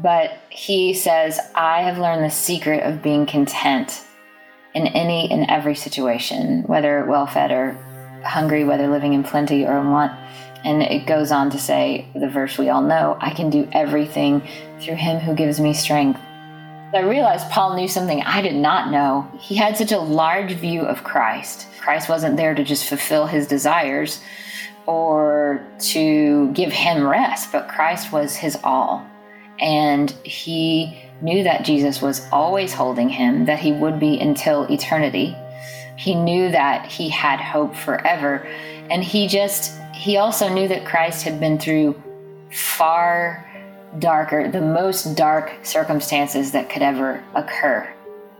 But 0.02 0.38
he 0.50 0.92
says, 0.94 1.40
I 1.54 1.82
have 1.82 1.98
learned 1.98 2.24
the 2.24 2.30
secret 2.30 2.82
of 2.82 3.02
being 3.02 3.26
content 3.26 4.02
in 4.74 4.88
any 4.88 5.30
and 5.30 5.48
every 5.48 5.74
situation, 5.74 6.64
whether 6.64 7.04
well 7.04 7.26
fed 7.26 7.52
or 7.52 7.72
hungry, 8.24 8.64
whether 8.64 8.88
living 8.88 9.12
in 9.12 9.22
plenty 9.22 9.64
or 9.64 9.78
in 9.78 9.90
want. 9.90 10.12
And 10.64 10.82
it 10.82 11.06
goes 11.06 11.30
on 11.30 11.50
to 11.50 11.58
say, 11.58 12.08
the 12.14 12.28
verse 12.28 12.58
we 12.58 12.70
all 12.70 12.82
know, 12.82 13.16
I 13.20 13.30
can 13.30 13.50
do 13.50 13.68
everything 13.72 14.42
through 14.80 14.96
him 14.96 15.20
who 15.20 15.34
gives 15.34 15.60
me 15.60 15.74
strength. 15.74 16.20
I 16.92 17.00
realized 17.00 17.50
Paul 17.50 17.76
knew 17.76 17.88
something 17.88 18.22
I 18.22 18.40
did 18.40 18.54
not 18.54 18.90
know. 18.90 19.28
He 19.38 19.56
had 19.56 19.76
such 19.76 19.92
a 19.92 19.98
large 19.98 20.52
view 20.52 20.82
of 20.82 21.04
Christ. 21.04 21.66
Christ 21.80 22.08
wasn't 22.08 22.36
there 22.36 22.54
to 22.54 22.64
just 22.64 22.88
fulfill 22.88 23.26
his 23.26 23.46
desires 23.46 24.20
or 24.86 25.66
to 25.78 26.50
give 26.52 26.72
him 26.72 27.06
rest, 27.06 27.52
but 27.52 27.68
Christ 27.68 28.12
was 28.12 28.36
his 28.36 28.56
all. 28.64 29.04
And 29.60 30.10
he 30.24 31.00
knew 31.22 31.44
that 31.44 31.64
Jesus 31.64 32.02
was 32.02 32.26
always 32.32 32.72
holding 32.72 33.08
him, 33.08 33.46
that 33.46 33.60
he 33.60 33.72
would 33.72 34.00
be 34.00 34.18
until 34.20 34.64
eternity. 34.64 35.36
He 35.96 36.14
knew 36.14 36.50
that 36.50 36.86
he 36.86 37.08
had 37.08 37.40
hope 37.40 37.74
forever. 37.74 38.46
And 38.90 39.02
he 39.02 39.28
just, 39.28 39.80
he 39.94 40.16
also 40.16 40.52
knew 40.52 40.68
that 40.68 40.84
Christ 40.84 41.22
had 41.22 41.38
been 41.38 41.58
through 41.58 42.00
far 42.50 43.48
darker, 43.98 44.50
the 44.50 44.60
most 44.60 45.16
dark 45.16 45.52
circumstances 45.62 46.52
that 46.52 46.68
could 46.68 46.82
ever 46.82 47.22
occur. 47.34 47.88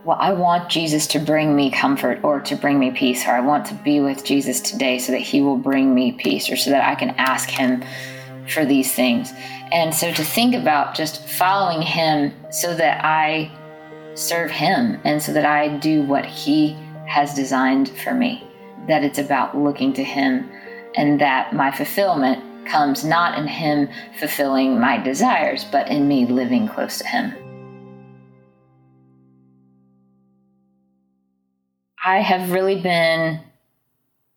Well, 0.03 0.17
I 0.19 0.33
want 0.33 0.69
Jesus 0.69 1.07
to 1.07 1.19
bring 1.19 1.55
me 1.55 1.71
comfort 1.71 2.19
or 2.23 2.39
to 2.41 2.55
bring 2.55 2.77
me 2.77 2.91
peace, 2.91 3.25
or 3.25 3.31
I 3.31 3.39
want 3.39 3.65
to 3.67 3.73
be 3.73 4.01
with 4.01 4.23
Jesus 4.23 4.61
today 4.61 4.99
so 4.99 5.13
that 5.13 5.21
he 5.21 5.41
will 5.41 5.57
bring 5.57 5.95
me 5.95 6.11
peace, 6.11 6.49
or 6.51 6.57
so 6.57 6.69
that 6.69 6.87
I 6.87 6.93
can 6.93 7.11
ask 7.17 7.49
him 7.49 7.83
for 8.49 8.65
these 8.65 8.93
things. 8.93 9.31
And 9.71 9.93
so 9.93 10.11
to 10.11 10.23
think 10.23 10.55
about 10.55 10.95
just 10.95 11.27
following 11.27 11.81
him 11.81 12.33
so 12.51 12.75
that 12.75 13.03
I 13.03 13.51
serve 14.13 14.51
him 14.51 14.99
and 15.03 15.21
so 15.21 15.33
that 15.33 15.45
I 15.45 15.77
do 15.77 16.03
what 16.03 16.25
he 16.25 16.77
has 17.07 17.33
designed 17.33 17.89
for 17.89 18.13
me, 18.13 18.43
that 18.87 19.03
it's 19.03 19.19
about 19.19 19.57
looking 19.57 19.93
to 19.93 20.03
him 20.03 20.49
and 20.95 21.19
that 21.21 21.53
my 21.53 21.71
fulfillment 21.71 22.43
comes 22.67 23.03
not 23.03 23.37
in 23.37 23.47
him 23.47 23.89
fulfilling 24.19 24.79
my 24.79 24.97
desires, 24.97 25.65
but 25.71 25.87
in 25.89 26.07
me 26.07 26.25
living 26.25 26.67
close 26.67 26.97
to 26.99 27.07
him. 27.07 27.33
I 32.03 32.19
have 32.19 32.51
really 32.51 32.79
been 32.81 33.41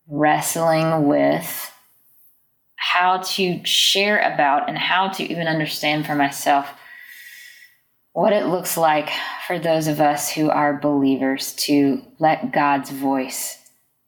wrestling 0.06 1.06
with 1.06 1.72
how 2.78 3.18
to 3.18 3.60
share 3.64 4.18
about 4.18 4.68
and 4.68 4.78
how 4.78 5.08
to 5.08 5.24
even 5.24 5.48
understand 5.48 6.06
for 6.06 6.14
myself 6.14 6.68
what 8.12 8.32
it 8.32 8.46
looks 8.46 8.76
like 8.76 9.10
for 9.46 9.58
those 9.58 9.88
of 9.88 10.00
us 10.00 10.30
who 10.30 10.48
are 10.48 10.78
believers 10.78 11.52
to 11.54 12.00
let 12.18 12.52
God's 12.52 12.90
voice 12.90 13.58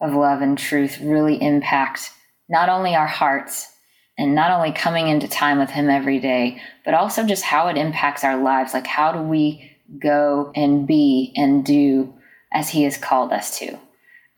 of 0.01 0.15
love 0.15 0.41
and 0.41 0.57
truth 0.57 1.01
really 1.01 1.41
impact 1.43 2.13
not 2.49 2.69
only 2.69 2.95
our 2.95 3.07
hearts 3.07 3.69
and 4.17 4.35
not 4.35 4.53
only 4.53 4.73
coming 4.73 5.09
into 5.09 5.27
time 5.27 5.59
with 5.59 5.71
Him 5.71 5.91
every 5.91 6.21
day, 6.21 6.61
but 6.85 6.95
also 6.95 7.25
just 7.25 7.43
how 7.43 7.69
it 7.69 7.77
impacts 7.77 8.23
our 8.23 8.37
lives. 8.37 8.73
Like, 8.73 8.87
how 8.87 9.13
do 9.13 9.21
we 9.21 9.71
go 9.99 10.53
and 10.55 10.87
be 10.87 11.33
and 11.37 11.65
do 11.65 12.15
as 12.53 12.69
He 12.69 12.85
has 12.85 12.97
called 12.97 13.33
us 13.33 13.59
to? 13.59 13.79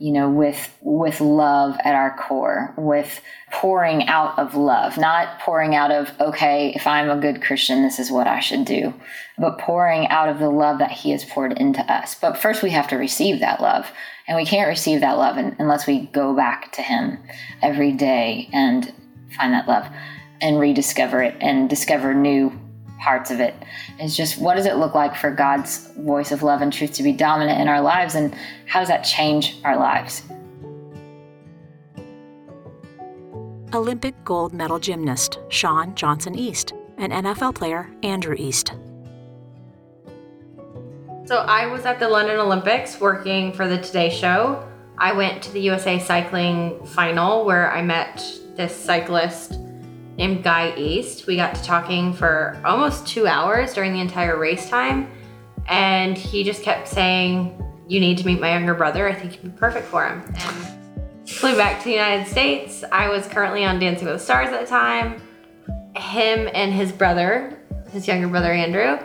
You 0.03 0.13
know 0.13 0.29
with 0.29 0.77
with 0.81 1.21
love 1.21 1.77
at 1.85 1.95
our 1.95 2.17
core 2.17 2.75
with 2.77 3.21
pouring 3.53 4.09
out 4.09 4.39
of 4.39 4.55
love 4.55 4.99
not 4.99 5.39
pouring 5.41 5.75
out 5.75 5.91
of 5.91 6.11
okay 6.21 6.73
if 6.75 6.87
i'm 6.87 7.09
a 7.09 7.21
good 7.21 7.41
christian 7.41 7.83
this 7.83 7.99
is 7.99 8.11
what 8.11 8.27
i 8.27 8.41
should 8.41 8.65
do 8.65 8.93
but 9.39 9.59
pouring 9.59 10.07
out 10.09 10.29
of 10.29 10.39
the 10.39 10.49
love 10.49 10.79
that 10.79 10.91
he 10.91 11.11
has 11.11 11.25
poured 11.25 11.59
into 11.59 11.81
us. 11.93 12.15
But 12.15 12.39
first 12.39 12.63
we 12.63 12.71
have 12.71 12.89
to 12.89 12.97
receive 12.97 13.41
that 13.41 13.61
love 13.61 13.91
and 14.29 14.37
we 14.37 14.47
can't 14.47 14.69
receive 14.69 15.01
that 15.01 15.19
love 15.19 15.37
unless 15.37 15.87
we 15.87 16.07
go 16.07 16.35
back 16.35 16.71
to 16.73 16.83
him 16.83 17.19
every 17.61 17.93
day 17.93 18.49
and 18.53 18.93
find 19.37 19.53
that 19.53 19.67
love 19.67 19.87
and 20.41 20.61
rediscover 20.61 21.23
it 21.23 21.35
and 21.41 21.69
discover 21.69 22.15
new 22.15 22.51
parts 23.03 23.31
of 23.31 23.41
it 23.41 23.55
is 24.01 24.17
just 24.17 24.39
what 24.39 24.55
does 24.55 24.65
it 24.65 24.77
look 24.77 24.95
like 24.95 25.17
for 25.17 25.31
God's 25.31 25.89
voice 25.99 26.31
of 26.31 26.43
love 26.43 26.63
and 26.63 26.73
truth 26.73 26.93
to 26.95 27.03
be 27.03 27.13
dominant 27.13 27.61
in 27.61 27.69
our 27.69 27.81
lives 27.81 28.15
and 28.15 28.35
how 28.67 28.79
does 28.79 28.89
that 28.89 29.03
change 29.03 29.57
our 29.65 29.77
lives? 29.77 30.23
Olympic 33.75 34.15
gold 34.25 34.53
medal 34.53 34.79
gymnast 34.79 35.39
Shawn 35.49 35.95
Johnson 35.95 36.35
East 36.35 36.75
and 36.99 37.13
NFL 37.13 37.55
player 37.55 37.91
Andrew 38.03 38.37
East. 38.39 38.73
So 41.25 41.39
I 41.39 41.67
was 41.67 41.85
at 41.87 41.99
the 41.99 42.09
London 42.09 42.39
Olympics 42.39 43.01
working 43.01 43.53
for 43.53 43.67
the 43.67 43.79
Today 43.79 44.11
Show. 44.11 44.69
I 44.99 45.13
went 45.13 45.43
to 45.45 45.53
the 45.53 45.61
USA 45.61 45.99
Cycling 45.99 46.85
final 46.87 47.45
where 47.45 47.73
I 47.73 47.83
met 47.83 48.25
this 48.55 48.77
cyclist 48.77 49.59
named 50.23 50.45
Guy 50.45 50.73
East. 50.77 51.27
We 51.27 51.35
got 51.37 51.55
to 51.57 51.63
talking 51.65 52.13
for 52.13 52.61
almost 52.65 53.07
two 53.07 53.27
hours 53.27 53.75
during 53.75 53.93
the 53.93 54.01
entire 54.01 54.39
race 54.39 54.69
time. 54.69 55.11
And 55.67 56.17
he 56.17 56.45
just 56.45 56.63
kept 56.63 56.87
saying, 56.87 57.61
You 57.89 57.99
need 57.99 58.19
to 58.19 58.27
meet 58.27 58.41
my 58.41 58.53
younger 58.53 58.75
brother. 58.75 59.09
I 59.09 59.15
think 59.15 59.35
you'd 59.35 59.43
be 59.43 59.59
perfect 59.59 59.87
for 59.87 60.07
him. 60.07 60.23
And 60.37 61.29
flew 61.29 61.57
back 61.57 61.79
to 61.81 61.85
the 61.85 61.93
United 61.93 62.29
States. 62.29 62.85
I 62.93 63.09
was 63.09 63.27
currently 63.27 63.65
on 63.65 63.81
Dancing 63.81 64.07
with 64.07 64.19
the 64.19 64.25
Stars 64.25 64.51
at 64.51 64.61
the 64.61 64.67
time. 64.67 65.21
Him 65.97 66.49
and 66.55 66.73
his 66.73 66.93
brother, 66.93 67.59
his 67.91 68.07
younger 68.07 68.29
brother 68.29 68.53
Andrew, 68.53 68.99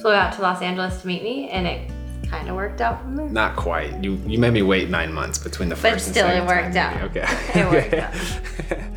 flew 0.00 0.12
out 0.12 0.32
to 0.34 0.42
Los 0.42 0.62
Angeles 0.62 1.00
to 1.02 1.06
meet 1.06 1.22
me, 1.22 1.50
and 1.50 1.66
it 1.66 1.90
kind 2.30 2.48
of 2.48 2.54
worked 2.54 2.80
out 2.80 3.02
from 3.02 3.16
there. 3.16 3.28
Not 3.28 3.56
quite. 3.56 4.02
You 4.02 4.14
you 4.26 4.38
made 4.38 4.52
me 4.52 4.62
wait 4.62 4.88
nine 4.88 5.12
months 5.12 5.38
between 5.38 5.68
the 5.68 5.76
first. 5.76 6.06
But 6.06 6.12
still, 6.12 6.26
and 6.26 6.44
it 6.44 6.46
worked 6.46 6.76
out. 6.76 7.02
Okay. 7.10 7.26
it 7.54 7.70
worked 7.70 7.94
out. 7.94 8.89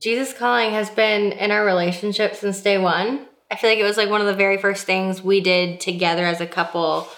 Jesus 0.00 0.32
Calling 0.32 0.70
has 0.70 0.90
been 0.90 1.32
in 1.32 1.50
our 1.50 1.64
relationship 1.64 2.36
since 2.36 2.60
day 2.62 2.78
one. 2.78 3.26
I 3.50 3.56
feel 3.56 3.70
like 3.70 3.78
it 3.78 3.84
was 3.84 3.96
like 3.96 4.10
one 4.10 4.20
of 4.20 4.26
the 4.26 4.34
very 4.34 4.58
first 4.58 4.86
things 4.86 5.22
we 5.22 5.40
did 5.40 5.80
together 5.80 6.24
as 6.24 6.40
a 6.40 6.46
couple 6.46 7.08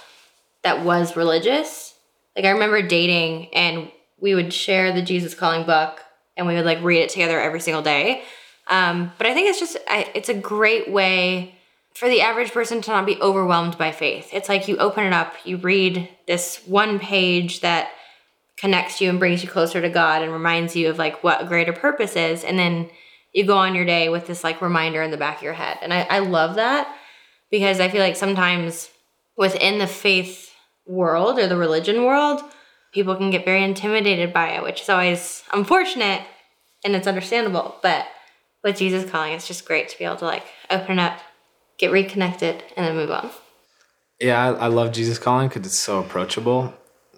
that 0.62 0.84
was 0.84 1.16
religious. 1.16 1.94
Like 2.36 2.44
I 2.44 2.50
remember 2.50 2.80
dating 2.80 3.52
and 3.52 3.90
we 4.18 4.34
would 4.34 4.52
share 4.52 4.92
the 4.92 5.02
Jesus 5.02 5.34
Calling 5.34 5.66
book 5.66 6.00
and 6.36 6.46
we 6.46 6.54
would 6.54 6.64
like 6.64 6.82
read 6.82 7.02
it 7.02 7.10
together 7.10 7.38
every 7.40 7.60
single 7.60 7.82
day. 7.82 8.22
Um, 8.68 9.12
but 9.18 9.26
I 9.26 9.34
think 9.34 9.48
it's 9.48 9.60
just 9.60 9.76
I, 9.88 10.10
it's 10.14 10.28
a 10.28 10.34
great 10.34 10.90
way 10.90 11.56
for 11.94 12.08
the 12.08 12.20
average 12.20 12.52
person 12.52 12.80
to 12.82 12.90
not 12.90 13.04
be 13.04 13.20
overwhelmed 13.20 13.76
by 13.76 13.90
faith. 13.90 14.30
It's 14.32 14.48
like 14.48 14.68
you 14.68 14.76
open 14.78 15.04
it 15.04 15.12
up, 15.12 15.34
you 15.44 15.56
read 15.58 16.08
this 16.26 16.62
one 16.66 16.98
page 16.98 17.60
that 17.60 17.90
connects 18.60 19.00
you 19.00 19.08
and 19.08 19.18
brings 19.18 19.42
you 19.42 19.48
closer 19.48 19.80
to 19.80 19.88
God 19.88 20.22
and 20.22 20.32
reminds 20.32 20.76
you 20.76 20.90
of 20.90 20.98
like 20.98 21.24
what 21.24 21.48
greater 21.48 21.72
purpose 21.72 22.14
is. 22.14 22.44
And 22.44 22.58
then 22.58 22.90
you 23.32 23.44
go 23.44 23.56
on 23.56 23.74
your 23.74 23.86
day 23.86 24.08
with 24.08 24.26
this 24.26 24.44
like 24.44 24.60
reminder 24.60 25.02
in 25.02 25.10
the 25.10 25.16
back 25.16 25.38
of 25.38 25.42
your 25.42 25.54
head. 25.54 25.78
And 25.80 25.94
I, 25.94 26.02
I 26.02 26.18
love 26.18 26.56
that 26.56 26.94
because 27.50 27.80
I 27.80 27.88
feel 27.88 28.02
like 28.02 28.16
sometimes 28.16 28.90
within 29.36 29.78
the 29.78 29.86
faith 29.86 30.52
world 30.86 31.38
or 31.38 31.46
the 31.46 31.56
religion 31.56 32.04
world, 32.04 32.42
people 32.92 33.16
can 33.16 33.30
get 33.30 33.46
very 33.46 33.64
intimidated 33.64 34.32
by 34.32 34.50
it, 34.50 34.62
which 34.62 34.82
is 34.82 34.88
always 34.88 35.42
unfortunate 35.52 36.22
and 36.84 36.94
it's 36.94 37.06
understandable. 37.06 37.76
But 37.82 38.06
with 38.62 38.76
Jesus 38.76 39.10
calling, 39.10 39.32
it's 39.32 39.48
just 39.48 39.64
great 39.64 39.88
to 39.88 39.98
be 39.98 40.04
able 40.04 40.16
to 40.16 40.26
like 40.26 40.44
open 40.68 40.98
up, 40.98 41.18
get 41.78 41.92
reconnected, 41.92 42.62
and 42.76 42.86
then 42.86 42.96
move 42.96 43.10
on. 43.10 43.30
Yeah, 44.20 44.52
I, 44.52 44.64
I 44.64 44.66
love 44.66 44.92
Jesus 44.92 45.18
calling 45.18 45.48
because 45.48 45.64
it's 45.64 45.78
so 45.78 46.00
approachable. 46.00 46.74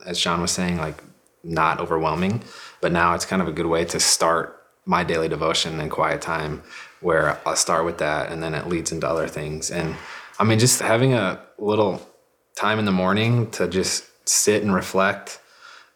As 0.07 0.19
Shawn 0.19 0.41
was 0.41 0.53
saying, 0.53 0.77
like 0.77 1.03
not 1.43 1.81
overwhelming. 1.81 2.43
But 2.81 2.93
now 2.93 3.15
it's 3.15 3.25
kind 3.25 3.43
of 3.43 3.49
a 3.49 3.53
good 3.53 3.67
way 3.67 3.85
to 3.87 4.01
start 4.01 4.63
my 4.85 5.05
daily 5.05 5.29
devotion 5.29 5.81
and 5.81 5.91
quiet 5.91 6.21
time 6.21 6.63
where 7.01 7.39
I'll 7.47 7.57
start 7.57 7.85
with 7.85 7.99
that 7.99 8.31
and 8.31 8.43
then 8.43 8.55
it 8.55 8.69
leads 8.69 8.93
into 8.93 9.09
other 9.09 9.29
things. 9.29 9.71
And 9.71 9.97
I 10.39 10.45
mean, 10.45 10.59
just 10.59 10.81
having 10.81 11.15
a 11.15 11.41
little 11.59 12.09
time 12.55 12.79
in 12.79 12.85
the 12.85 12.93
morning 12.93 13.51
to 13.53 13.69
just 13.69 14.07
sit 14.29 14.63
and 14.63 14.75
reflect 14.75 15.41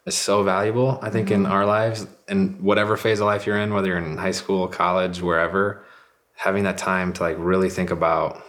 is 0.05 0.15
so 0.15 0.43
valuable, 0.43 0.99
I 1.03 1.11
think, 1.11 1.29
mm-hmm. 1.29 1.47
in 1.47 1.51
our 1.51 1.67
lives 1.67 2.07
and 2.29 2.61
whatever 2.61 2.97
phase 2.97 3.21
of 3.21 3.27
life 3.27 3.47
you're 3.47 3.59
in, 3.59 3.75
whether 3.75 3.89
you're 3.89 3.99
in 3.99 4.17
high 4.17 4.31
school, 4.31 4.69
college, 4.69 5.21
wherever, 5.21 5.85
having 6.35 6.65
that 6.65 6.79
time 6.79 7.13
to 7.15 7.23
like 7.23 7.37
really 7.39 7.71
think 7.71 7.91
about 7.91 8.43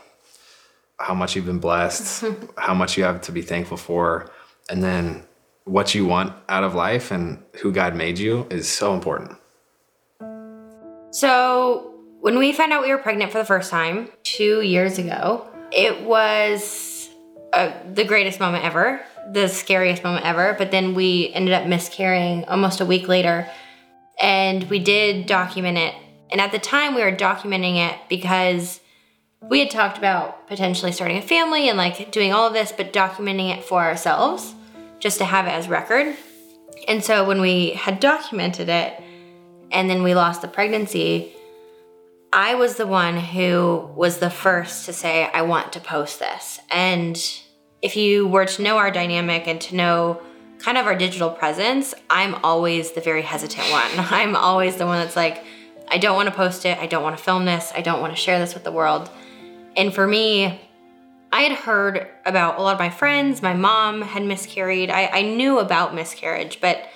how 1.00 1.14
much 1.14 1.36
you've 1.36 1.46
been 1.46 1.60
blessed, 1.60 2.26
how 2.58 2.74
much 2.74 2.98
you 2.98 3.04
have 3.04 3.22
to 3.22 3.32
be 3.32 3.42
thankful 3.42 3.78
for, 3.78 4.30
and 4.70 4.84
then 4.84 5.24
what 5.68 5.94
you 5.94 6.06
want 6.06 6.34
out 6.48 6.64
of 6.64 6.74
life 6.74 7.12
and 7.12 7.44
who 7.62 7.72
God 7.72 7.96
made 7.96 8.18
you 8.18 8.48
is 8.50 8.70
so 8.70 8.94
important. 8.94 9.38
So, 11.12 11.94
when 12.22 12.40
we 12.40 12.52
found 12.54 12.74
out 12.74 12.84
we 12.84 12.90
were 12.90 12.98
pregnant 12.98 13.32
for 13.32 13.38
the 13.38 13.46
first 13.46 13.70
time 13.70 14.10
two 14.24 14.62
years 14.62 14.98
ago, 14.98 15.48
it 15.72 16.02
was 16.02 17.10
uh, 17.54 17.72
the 17.94 18.04
greatest 18.04 18.40
moment 18.40 18.64
ever, 18.64 19.02
the 19.32 19.48
scariest 19.48 20.04
moment 20.04 20.26
ever. 20.26 20.56
But 20.58 20.72
then 20.72 20.94
we 20.94 21.32
ended 21.34 21.54
up 21.54 21.68
miscarrying 21.68 22.46
almost 22.46 22.82
a 22.82 22.86
week 22.86 23.08
later, 23.08 23.50
and 24.20 24.64
we 24.70 24.80
did 24.80 25.26
document 25.26 25.78
it. 25.78 25.94
And 26.30 26.42
at 26.42 26.52
the 26.52 26.60
time, 26.60 26.96
we 26.96 27.02
were 27.02 27.12
documenting 27.12 27.78
it 27.78 27.98
because 28.10 28.80
we 29.42 29.60
had 29.60 29.70
talked 29.70 29.98
about 29.98 30.48
potentially 30.48 30.92
starting 30.92 31.18
a 31.18 31.22
family 31.22 31.70
and 31.70 31.78
like 31.78 32.12
doing 32.12 32.34
all 32.34 32.48
of 32.48 32.54
this, 32.54 32.72
but 32.72 32.92
documenting 32.92 33.56
it 33.56 33.64
for 33.64 33.82
ourselves 33.82 34.56
just 35.00 35.18
to 35.20 35.26
have 35.26 35.48
it 35.48 35.52
as 35.52 35.68
record. 35.68 36.16
And 36.88 37.04
so 37.04 37.26
when 37.28 37.42
we 37.42 37.72
had 37.72 38.00
documented 38.00 38.70
it 38.70 39.02
and 39.72 39.90
then 39.90 40.04
we 40.04 40.16
lost 40.16 40.42
the 40.42 40.48
pregnancy, 40.48 41.34
I 42.32 42.56
was 42.56 42.76
the 42.76 42.88
one 42.88 43.18
who 43.18 43.90
was 43.96 44.20
the 44.20 44.30
first 44.30 44.86
to 44.86 44.94
say, 44.94 45.30
I 45.34 45.42
want 45.44 45.74
to 45.74 45.80
post 45.80 46.20
this. 46.20 46.60
And 46.70 47.18
if 47.82 47.96
you 47.96 48.28
were 48.28 48.46
to 48.46 48.62
know 48.62 48.78
our 48.78 48.92
dynamic 48.92 49.48
and 49.48 49.62
to 49.62 49.76
know 49.76 50.22
kind 50.60 50.78
of 50.78 50.86
our 50.86 50.96
digital 50.96 51.30
presence, 51.30 51.94
I'm 52.10 52.36
always 52.44 52.92
the 52.92 53.02
very 53.02 53.22
hesitant 53.22 53.70
one. 53.70 53.92
I'm 54.12 54.36
always 54.36 54.76
the 54.76 54.86
one 54.86 55.00
that's 55.00 55.16
like, 55.16 55.44
I 55.88 55.98
don't 55.98 56.16
want 56.16 56.28
to 56.28 56.36
post 56.36 56.66
it. 56.66 56.78
I 56.80 56.88
don't 56.88 57.04
want 57.04 57.18
to 57.18 57.24
film 57.24 57.46
this. 57.46 57.72
I 57.74 57.82
don't 57.82 58.02
want 58.02 58.14
to 58.14 58.22
share 58.22 58.40
this 58.40 58.54
with 58.54 58.64
the 58.64 58.72
world. 58.72 59.10
And 59.76 59.94
for 59.94 60.06
me, 60.06 60.60
I 61.32 61.42
had 61.42 61.58
heard 61.60 62.08
about 62.26 62.58
a 62.58 62.62
lot 62.62 62.74
of 62.74 62.80
my 62.80 62.90
friends, 62.90 63.42
my 63.42 63.54
mom 63.54 64.02
had 64.02 64.24
miscarried. 64.24 64.90
I, 64.90 65.08
I 65.08 65.22
knew 65.24 65.60
about 65.60 65.94
miscarriage, 65.94 66.60
but 66.62 66.88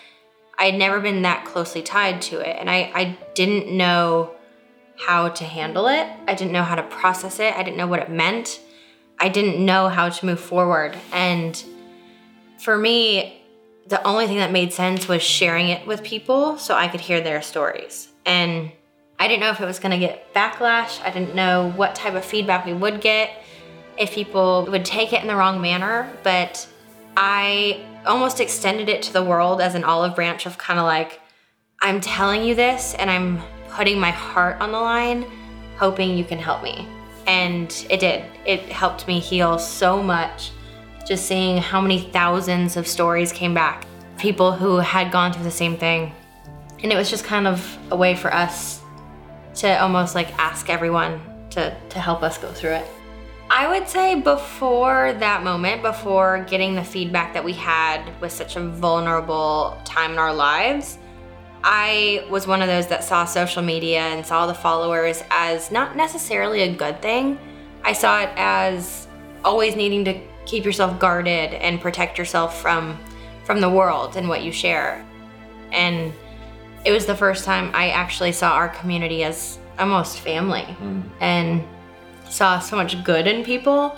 I 0.58 0.66
had 0.66 0.76
never 0.76 1.00
been 1.00 1.24
that 1.24 1.46
closely 1.46 1.82
tied 1.82 2.22
to 2.24 2.40
it. 2.40 2.56
And 2.60 2.70
I, 2.70 2.92
I 2.94 3.18
didn't 3.34 3.76
know 3.76 4.32
how 4.98 5.30
to 5.30 5.44
handle 5.44 5.88
it. 5.88 6.08
I 6.28 6.36
didn't 6.36 6.54
know 6.54 6.64
how 6.64 6.76
to 6.76 6.84
process 6.84 7.40
it. 7.40 7.56
I 7.56 7.64
didn't 7.64 7.78
know 7.78 7.88
what 7.88 8.00
it 8.00 8.10
meant. 8.10 8.62
I 9.20 9.30
didn't 9.30 9.64
know 9.64 9.90
how 9.90 10.10
to 10.10 10.26
move 10.26 10.40
forward. 10.40 10.96
And 11.12 11.62
for 12.60 12.78
me, 12.78 13.42
the 13.88 14.02
only 14.04 14.28
thing 14.28 14.38
that 14.38 14.52
made 14.52 14.72
sense 14.72 15.08
was 15.08 15.22
sharing 15.22 15.70
it 15.70 15.86
with 15.86 16.04
people 16.04 16.58
so 16.58 16.76
I 16.76 16.88
could 16.88 17.02
hear 17.02 17.22
their 17.22 17.42
stories. 17.42 18.10
And 18.26 18.72
I 19.20 19.28
didn't 19.28 19.42
know 19.42 19.50
if 19.50 19.60
it 19.60 19.66
was 19.66 19.80
going 19.80 19.92
to 19.92 20.00
get 20.00 20.34
backlash. 20.34 21.04
I 21.04 21.12
didn't 21.12 21.36
know 21.36 21.72
what 21.76 21.96
type 21.96 22.14
of 22.14 22.26
feedback 22.26 22.66
we 22.66 22.74
would 22.74 23.02
get, 23.02 23.41
if 24.02 24.12
people 24.12 24.66
would 24.72 24.84
take 24.84 25.14
it 25.14 25.22
in 25.22 25.28
the 25.28 25.36
wrong 25.36 25.62
manner. 25.62 26.12
But 26.24 26.68
I 27.16 27.86
almost 28.08 28.40
extended 28.40 28.90
it 28.90 29.04
to 29.04 29.14
the 29.14 29.24
world 29.24 29.62
as 29.62 29.76
an 29.76 29.84
olive 29.84 30.16
branch 30.16 30.48
of 30.48 30.58
kind 30.58 30.80
of 30.80 30.86
like, 30.86 31.22
I'm 31.82 32.02
telling 32.02 32.44
you 32.44 32.56
this 32.56 32.96
and 32.96 33.12
I'm 33.12 33.40
putting 33.70 34.00
my 34.00 34.10
heart 34.10 34.60
on 34.60 34.72
the 34.72 34.80
line, 34.80 35.24
hoping 35.78 36.18
you 36.18 36.26
can 36.26 36.40
help 36.40 36.64
me. 36.64 36.88
And 37.28 37.86
it 37.92 38.00
did. 38.00 38.26
It 38.44 38.62
helped 38.62 39.08
me 39.08 39.20
heal 39.20 39.60
so 39.60 40.02
much 40.02 40.50
just 41.06 41.28
seeing 41.28 41.58
how 41.58 41.80
many 41.80 42.10
thousands 42.10 42.78
of 42.78 42.88
stories 42.88 43.32
came 43.32 43.54
back, 43.54 43.86
people 44.18 44.52
who 44.52 44.78
had 44.78 45.12
gone 45.12 45.32
through 45.32 45.44
the 45.44 45.52
same 45.52 45.78
thing. 45.78 46.12
And 46.82 46.92
it 46.92 46.96
was 46.96 47.12
just 47.12 47.24
kind 47.24 47.46
of 47.46 47.78
a 47.92 47.96
way 47.96 48.16
for 48.16 48.34
us 48.34 48.82
to 49.56 49.80
almost 49.80 50.16
like 50.16 50.34
ask 50.40 50.72
everyone 50.72 51.22
to, 51.52 51.78
to 51.90 52.00
help 52.00 52.24
us 52.24 52.40
go 52.40 52.52
through 52.52 52.72
it. 52.72 52.88
I 53.62 53.68
would 53.68 53.88
say 53.88 54.20
before 54.20 55.14
that 55.20 55.44
moment, 55.44 55.84
before 55.84 56.44
getting 56.50 56.74
the 56.74 56.84
feedback 56.84 57.36
that 57.36 57.44
we 57.44 57.54
had 57.54 58.20
with 58.20 58.32
such 58.32 58.56
a 58.56 58.60
vulnerable 58.60 59.80
time 59.86 60.14
in 60.14 60.18
our 60.18 60.34
lives, 60.34 60.98
I 61.64 62.26
was 62.28 62.48
one 62.48 62.64
of 62.64 62.68
those 62.68 62.88
that 62.88 63.04
saw 63.04 63.24
social 63.24 63.62
media 63.62 64.00
and 64.00 64.26
saw 64.26 64.48
the 64.48 64.56
followers 64.56 65.22
as 65.30 65.72
not 65.72 65.96
necessarily 65.96 66.62
a 66.62 66.74
good 66.74 67.04
thing. 67.04 67.38
I 67.84 67.94
saw 67.94 68.24
it 68.24 68.32
as 68.36 69.08
always 69.46 69.76
needing 69.76 70.06
to 70.06 70.20
keep 70.48 70.66
yourself 70.66 70.98
guarded 70.98 71.54
and 71.54 71.80
protect 71.80 72.18
yourself 72.18 72.60
from 72.60 72.98
from 73.46 73.62
the 73.62 73.70
world 73.70 74.18
and 74.18 74.28
what 74.28 74.42
you 74.42 74.52
share. 74.52 75.06
And 75.72 76.12
it 76.84 76.92
was 76.92 77.06
the 77.06 77.16
first 77.16 77.46
time 77.46 77.70
I 77.76 77.90
actually 77.92 78.32
saw 78.32 78.54
our 78.54 78.70
community 78.70 79.24
as 79.24 79.60
almost 79.78 80.18
family 80.18 80.64
mm. 80.82 81.04
and 81.20 81.64
saw 82.32 82.60
so 82.60 82.76
much 82.76 83.04
good 83.04 83.28
in 83.28 83.44
people. 83.44 83.98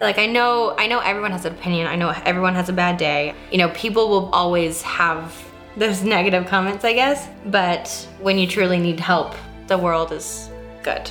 Like 0.00 0.18
I 0.18 0.26
know 0.26 0.74
I 0.78 0.86
know 0.86 1.00
everyone 1.00 1.32
has 1.32 1.44
an 1.44 1.52
opinion. 1.52 1.86
I 1.86 1.96
know 1.96 2.10
everyone 2.24 2.54
has 2.54 2.68
a 2.68 2.72
bad 2.72 2.96
day. 2.96 3.34
You 3.50 3.58
know, 3.58 3.68
people 3.70 4.08
will 4.08 4.30
always 4.30 4.82
have 4.82 5.36
those 5.76 6.02
negative 6.16 6.46
comments, 6.46 6.84
I 6.84 6.92
guess, 6.92 7.28
but 7.46 7.88
when 8.20 8.38
you 8.38 8.46
truly 8.46 8.78
need 8.78 9.00
help, 9.00 9.34
the 9.66 9.78
world 9.78 10.12
is 10.12 10.48
good. 10.82 11.10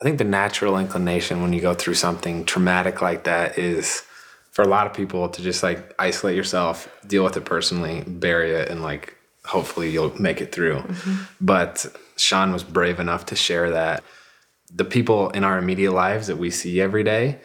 I 0.00 0.04
think 0.04 0.18
the 0.18 0.24
natural 0.24 0.78
inclination 0.78 1.40
when 1.40 1.52
you 1.52 1.60
go 1.60 1.72
through 1.72 1.94
something 1.94 2.44
traumatic 2.44 3.00
like 3.00 3.24
that 3.24 3.58
is 3.58 4.02
for 4.50 4.62
a 4.62 4.68
lot 4.68 4.86
of 4.86 4.92
people 4.92 5.28
to 5.28 5.42
just 5.42 5.62
like 5.62 5.94
isolate 5.98 6.36
yourself, 6.36 6.88
deal 7.06 7.24
with 7.24 7.36
it 7.36 7.44
personally, 7.46 8.02
bury 8.06 8.52
it, 8.52 8.68
and 8.68 8.82
like 8.82 9.16
hopefully 9.46 9.90
you'll 9.90 10.20
make 10.20 10.40
it 10.40 10.52
through. 10.52 10.76
Mm-hmm. 10.76 11.22
But 11.40 11.86
Shawn 12.16 12.52
was 12.52 12.64
brave 12.64 13.00
enough 13.00 13.26
to 13.26 13.36
share 13.36 13.70
that 13.70 14.02
the 14.72 14.84
people 14.84 15.30
in 15.30 15.44
our 15.44 15.58
immediate 15.58 15.92
lives 15.92 16.26
that 16.26 16.36
we 16.36 16.50
see 16.50 16.80
every 16.80 17.04
day 17.04 17.40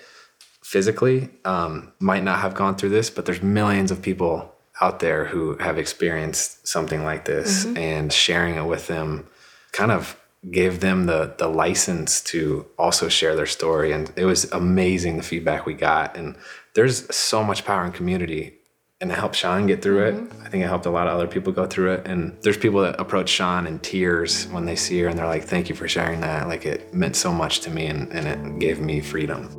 physically 0.64 1.30
um, 1.46 1.92
might 2.00 2.24
not 2.24 2.40
have 2.40 2.54
gone 2.54 2.76
through 2.76 2.90
this, 2.90 3.10
but 3.10 3.26
there's 3.26 3.42
millions 3.42 3.92
of 3.92 4.02
people 4.02 4.54
out 4.80 5.00
there 5.00 5.26
who 5.26 5.56
have 5.58 5.78
experienced 5.78 6.68
something 6.68 7.04
like 7.04 7.26
this 7.26 7.66
mm-hmm. 7.66 7.78
and 7.78 8.12
sharing 8.12 8.56
it 8.56 8.66
with 8.66 8.88
them 8.88 9.28
kind 9.72 9.92
of 9.92 10.18
gave 10.50 10.80
them 10.80 11.06
the 11.06 11.36
the 11.38 11.48
license 11.48 12.20
to 12.20 12.66
also 12.80 13.08
share 13.08 13.36
their 13.36 13.46
story 13.46 13.92
and 13.92 14.12
it 14.16 14.26
was 14.26 14.52
amazing 14.52 15.18
the 15.18 15.24
feedback 15.24 15.68
we 15.68 15.74
got 15.74 16.18
and 16.18 16.36
there's 16.74 17.14
so 17.16 17.44
much 17.44 17.64
power 17.64 17.86
in 17.86 17.92
community 17.92 18.58
and 19.02 19.12
it 19.12 19.18
helped 19.18 19.36
Shawn 19.36 19.66
get 19.66 19.82
through 19.82 20.06
it. 20.06 20.16
Mm-hmm. 20.16 20.46
I 20.46 20.50
think 20.50 20.64
it 20.64 20.68
helped 20.68 20.86
a 20.86 20.92
lot 20.92 21.08
of 21.08 21.16
other 21.16 21.28
people 21.28 21.52
go 21.52 21.66
through 21.66 21.94
it. 21.94 22.06
And 22.06 22.38
there's 22.42 22.58
people 22.58 22.82
that 22.82 23.00
approach 23.02 23.30
Shawn 23.30 23.66
in 23.66 23.80
tears 23.80 24.46
when 24.48 24.66
they 24.66 24.76
see 24.76 25.02
her 25.02 25.08
and 25.08 25.18
they're 25.18 25.26
like, 25.26 25.44
thank 25.44 25.70
you 25.70 25.76
for 25.76 25.88
sharing 25.88 26.22
that. 26.22 26.48
Like 26.48 26.66
it 26.66 26.94
meant 26.94 27.16
so 27.16 27.34
much 27.34 27.62
to 27.62 27.72
me 27.72 27.88
and, 27.88 28.12
and 28.14 28.28
it 28.28 28.60
gave 28.60 28.80
me 28.80 29.02
freedom. 29.02 29.50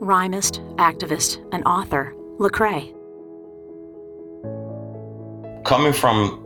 Rhymist, 0.00 0.60
activist, 0.76 1.38
and 1.52 1.64
author, 1.64 2.12
Lecrae. 2.38 2.92
Coming 5.64 5.92
from 5.92 6.40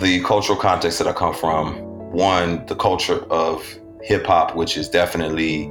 the 0.00 0.22
cultural 0.22 0.58
context 0.58 0.98
that 0.98 1.08
I 1.08 1.12
come 1.12 1.34
from, 1.34 1.76
one, 2.12 2.64
the 2.66 2.76
culture 2.76 3.24
of 3.32 3.66
hip 4.02 4.26
hop, 4.26 4.54
which 4.54 4.76
is 4.76 4.88
definitely 4.88 5.68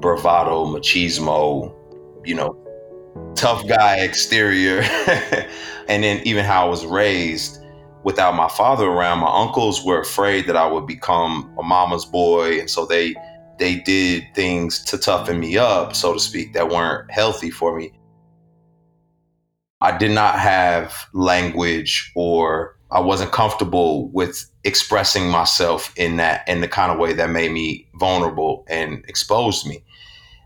bravado, 0.00 0.66
machismo, 0.66 1.72
you 2.26 2.34
know, 2.34 2.65
tough 3.34 3.66
guy 3.68 3.98
exterior. 3.98 4.80
and 5.88 6.02
then 6.02 6.20
even 6.24 6.44
how 6.44 6.66
I 6.66 6.68
was 6.68 6.84
raised 6.86 7.62
without 8.02 8.34
my 8.34 8.48
father 8.48 8.86
around, 8.86 9.18
my 9.18 9.30
uncles 9.30 9.84
were 9.84 10.00
afraid 10.00 10.46
that 10.46 10.56
I 10.56 10.66
would 10.66 10.86
become 10.86 11.54
a 11.58 11.62
mama's 11.62 12.04
boy. 12.04 12.60
And 12.60 12.70
so 12.70 12.86
they 12.86 13.14
they 13.58 13.76
did 13.76 14.24
things 14.34 14.84
to 14.84 14.98
toughen 14.98 15.40
me 15.40 15.56
up, 15.56 15.96
so 15.96 16.12
to 16.12 16.20
speak, 16.20 16.52
that 16.52 16.68
weren't 16.68 17.10
healthy 17.10 17.50
for 17.50 17.76
me. 17.76 17.92
I 19.80 19.96
did 19.96 20.10
not 20.10 20.38
have 20.38 21.06
language 21.12 22.12
or 22.14 22.76
I 22.90 23.00
wasn't 23.00 23.32
comfortable 23.32 24.08
with 24.10 24.48
expressing 24.64 25.28
myself 25.28 25.92
in 25.96 26.16
that 26.16 26.46
in 26.48 26.60
the 26.60 26.68
kind 26.68 26.92
of 26.92 26.98
way 26.98 27.12
that 27.12 27.30
made 27.30 27.52
me 27.52 27.88
vulnerable 27.98 28.64
and 28.68 29.04
exposed 29.08 29.66
me. 29.66 29.84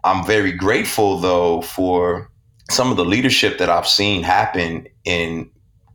I'm 0.05 0.25
very 0.25 0.53
grateful 0.53 1.19
though 1.19 1.61
for 1.63 2.31
some 2.71 2.91
of 2.91 2.97
the 2.97 3.05
leadership 3.05 3.59
that 3.59 3.69
I've 3.69 3.89
seen 3.89 4.23
happen 4.23 4.87
in 5.05 5.51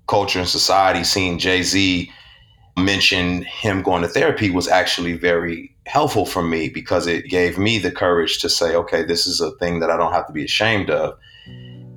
culture 0.08 0.40
and 0.40 0.48
society. 0.48 1.04
Seeing 1.04 1.40
Jay 1.40 1.64
Z 1.64 2.12
mention 2.78 3.44
him 3.44 3.82
going 3.82 4.02
to 4.02 4.08
therapy 4.08 4.50
was 4.50 4.68
actually 4.68 5.14
very 5.14 5.74
helpful 5.86 6.26
for 6.26 6.44
me 6.44 6.68
because 6.68 7.08
it 7.08 7.30
gave 7.30 7.58
me 7.58 7.80
the 7.80 7.92
courage 7.92 8.40
to 8.40 8.50
say, 8.50 8.76
okay, 8.76 9.04
this 9.04 9.26
is 9.26 9.40
a 9.40 9.52
thing 9.58 9.80
that 9.80 9.90
I 9.90 9.98
don't 9.98 10.12
have 10.12 10.28
to 10.28 10.34
be 10.34 10.44
ashamed 10.44 10.90
of. 10.90 11.18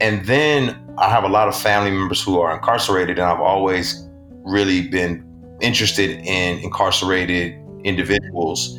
And 0.01 0.25
then 0.27 0.81
I 0.99 1.11
have 1.11 1.25
a 1.25 1.29
lot 1.29 1.49
of 1.49 1.57
family 1.57 1.91
members 1.91 2.23
who 2.23 2.39
are 2.41 2.55
incarcerated, 2.55 3.19
and 3.19 3.27
I've 3.27 3.41
always 3.41 4.07
really 4.45 4.87
been 4.87 5.25
interested 5.61 6.11
in 6.11 6.61
incarcerated 6.61 7.59
individuals. 7.83 8.79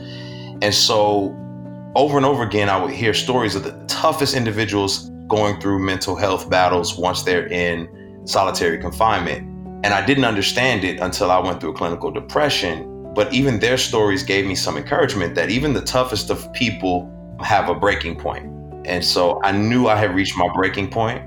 And 0.62 0.74
so 0.74 1.36
over 1.96 2.16
and 2.16 2.26
over 2.26 2.44
again, 2.44 2.70
I 2.70 2.82
would 2.82 2.92
hear 2.92 3.14
stories 3.14 3.56
of 3.56 3.64
the 3.64 3.72
toughest 3.88 4.34
individuals 4.34 5.12
going 5.30 5.62
through 5.62 5.80
mental 5.80 6.16
health 6.16 6.50
battles 6.50 6.98
once 6.98 7.24
they're 7.24 7.48
in 7.48 7.88
solitary 8.26 8.78
confinement. 8.78 9.48
And 9.86 9.94
I 9.94 10.06
didn't 10.06 10.26
understand 10.26 10.84
it 10.84 11.00
until 11.00 11.32
I 11.32 11.40
went 11.40 11.62
through 11.62 11.74
clinical 11.74 12.12
depression. 12.12 13.14
But 13.14 13.34
even 13.34 13.60
their 13.60 13.78
stories 13.78 14.24
gave 14.24 14.46
me 14.46 14.56
some 14.56 14.76
encouragement 14.76 15.36
that 15.36 15.50
even 15.50 15.74
the 15.74 15.82
toughest 15.82 16.30
of 16.30 16.52
people 16.54 17.10
have 17.42 17.70
a 17.70 17.76
breaking 17.76 18.18
point. 18.18 18.46
And 18.86 19.04
so 19.06 19.42
I 19.44 19.52
knew 19.52 19.88
I 19.88 19.96
had 19.96 20.14
reached 20.14 20.38
my 20.38 20.50
breaking 20.54 20.90
point, 20.90 21.22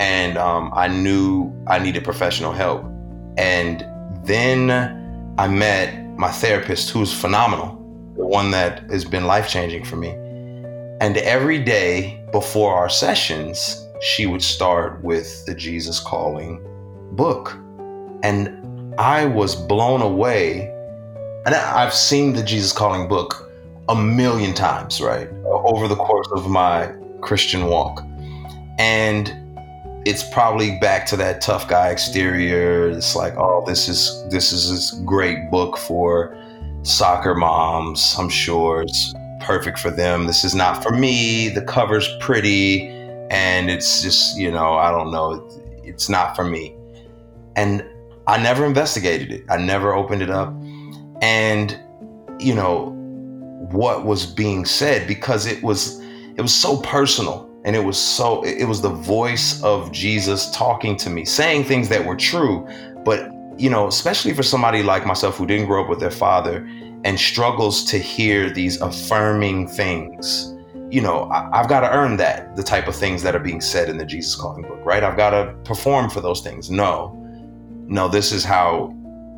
and 0.00 0.38
um, 0.38 0.70
I 0.74 0.88
knew 0.88 1.52
I 1.66 1.78
needed 1.78 2.04
professional 2.04 2.52
help. 2.52 2.84
And 3.36 3.84
then 4.24 4.70
I 5.38 5.48
met 5.48 5.94
my 6.16 6.30
therapist, 6.30 6.90
who's 6.90 7.12
phenomenal, 7.12 7.76
the 8.16 8.26
one 8.26 8.50
that 8.50 8.90
has 8.90 9.04
been 9.04 9.24
life 9.26 9.48
changing 9.48 9.84
for 9.84 9.96
me. 9.96 10.10
And 11.00 11.16
every 11.16 11.58
day 11.58 12.19
before 12.32 12.74
our 12.74 12.88
sessions, 12.88 13.86
she 14.00 14.26
would 14.26 14.42
start 14.42 15.02
with 15.02 15.44
the 15.46 15.54
Jesus 15.54 16.00
Calling 16.00 16.60
book. 17.12 17.58
And 18.22 18.94
I 18.98 19.26
was 19.26 19.54
blown 19.54 20.02
away. 20.02 20.68
And 21.46 21.54
I've 21.54 21.94
seen 21.94 22.32
the 22.32 22.42
Jesus 22.42 22.72
Calling 22.72 23.08
book 23.08 23.50
a 23.88 23.94
million 23.96 24.54
times, 24.54 25.00
right? 25.00 25.28
Over 25.44 25.88
the 25.88 25.96
course 25.96 26.28
of 26.32 26.48
my 26.48 26.92
Christian 27.20 27.66
walk. 27.66 28.02
And 28.78 29.34
it's 30.06 30.22
probably 30.22 30.78
back 30.78 31.04
to 31.06 31.16
that 31.16 31.40
tough 31.40 31.68
guy 31.68 31.90
exterior. 31.90 32.90
It's 32.90 33.14
like, 33.14 33.34
oh, 33.36 33.64
this 33.66 33.88
is 33.88 34.24
this 34.30 34.52
is 34.52 34.70
this 34.70 34.90
great 35.04 35.50
book 35.50 35.76
for 35.76 36.36
soccer 36.82 37.34
moms. 37.34 38.16
I'm 38.18 38.30
sure 38.30 38.82
it's 38.82 39.14
perfect 39.40 39.78
for 39.78 39.90
them. 39.90 40.26
This 40.26 40.44
is 40.44 40.54
not 40.54 40.82
for 40.82 40.90
me. 40.90 41.48
The 41.48 41.62
cover's 41.62 42.08
pretty, 42.20 42.88
and 43.30 43.70
it's 43.70 44.02
just 44.02 44.38
you 44.38 44.50
know 44.50 44.74
I 44.74 44.90
don't 44.90 45.10
know. 45.10 45.48
It's 45.84 46.08
not 46.08 46.36
for 46.36 46.44
me. 46.44 46.74
And 47.56 47.84
I 48.26 48.40
never 48.40 48.64
investigated 48.64 49.32
it. 49.32 49.44
I 49.48 49.56
never 49.56 49.92
opened 49.94 50.22
it 50.22 50.30
up. 50.30 50.54
And 51.20 51.78
you 52.38 52.54
know, 52.54 52.96
what 53.72 54.04
was 54.04 54.26
being 54.26 54.64
said 54.64 55.06
because 55.06 55.46
it 55.46 55.62
was 55.62 56.00
it 56.36 56.40
was 56.40 56.54
so 56.54 56.78
personal 56.78 57.48
and 57.64 57.76
it 57.76 57.80
was 57.80 57.98
so 57.98 58.42
it 58.44 58.64
was 58.64 58.80
the 58.80 58.88
voice 58.88 59.62
of 59.62 59.92
Jesus 59.92 60.50
talking 60.50 60.96
to 60.98 61.10
me, 61.10 61.24
saying 61.24 61.64
things 61.64 61.88
that 61.88 62.04
were 62.04 62.16
true, 62.16 62.66
but 63.04 63.30
you 63.58 63.68
know, 63.68 63.86
especially 63.86 64.32
for 64.32 64.42
somebody 64.42 64.82
like 64.82 65.04
myself 65.04 65.36
who 65.36 65.46
didn't 65.46 65.66
grow 65.66 65.82
up 65.82 65.90
with 65.90 66.00
their 66.00 66.10
father 66.10 66.66
and 67.04 67.18
struggles 67.18 67.84
to 67.84 67.98
hear 67.98 68.50
these 68.50 68.80
affirming 68.80 69.68
things. 69.68 70.54
You 70.90 71.00
know, 71.00 71.30
I, 71.30 71.58
have 71.58 71.68
got 71.68 71.80
to 71.80 71.90
earn 71.92 72.16
that, 72.16 72.56
the 72.56 72.62
type 72.62 72.88
of 72.88 72.96
things 72.96 73.22
that 73.22 73.34
are 73.34 73.40
being 73.40 73.60
said 73.60 73.88
in 73.88 73.96
the 73.96 74.04
Jesus 74.04 74.34
Calling 74.34 74.62
book, 74.62 74.80
right? 74.84 75.02
I've 75.02 75.16
got 75.16 75.30
to 75.30 75.54
perform 75.64 76.10
for 76.10 76.20
those 76.20 76.40
things. 76.40 76.70
No, 76.70 77.16
no, 77.86 78.08
this 78.08 78.32
is 78.32 78.44
how 78.44 78.94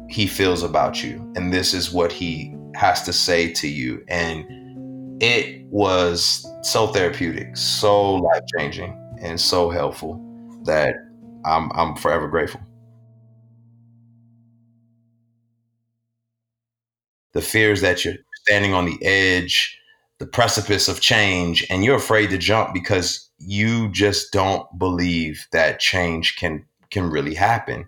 he 0.09 0.27
feels 0.27 0.63
about 0.63 1.03
you, 1.03 1.31
and 1.37 1.53
this 1.53 1.75
is 1.75 1.93
what 1.93 2.13
he 2.13 2.55
has 2.75 3.03
to 3.03 3.13
say 3.13 3.53
to 3.53 3.69
you. 3.69 4.03
And 4.09 5.23
it 5.23 5.67
was 5.71 6.47
so 6.63 6.89
therapeutic, 6.89 7.57
so 7.57 8.15
life 8.15 8.43
changing, 8.59 8.99
and 9.21 9.41
so 9.41 9.71
helpful 9.71 10.21
that 10.65 10.95
I'm, 11.45 11.71
I'm 11.75 11.97
forever 11.97 12.29
grateful. 12.29 12.61
The 17.33 17.43
fears 17.43 17.81
that 17.81 18.05
you're 18.05 18.17
standing 18.45 18.75
on 18.75 18.87
the 18.87 18.99
edge, 19.05 19.79
the 20.19 20.27
precipice 20.27 20.89
of 20.89 21.01
change, 21.01 21.67
and 21.71 21.85
you're 21.85 21.97
afraid 21.97 22.31
to 22.31 22.39
jump 22.39 22.73
because 22.75 23.29
you 23.39 23.89
just 23.91 24.33
don't 24.33 24.67
believe 24.79 25.47
that 25.53 25.81
change 25.81 26.37
can 26.37 26.65
can 26.91 27.11
really 27.11 27.35
happen. 27.35 27.87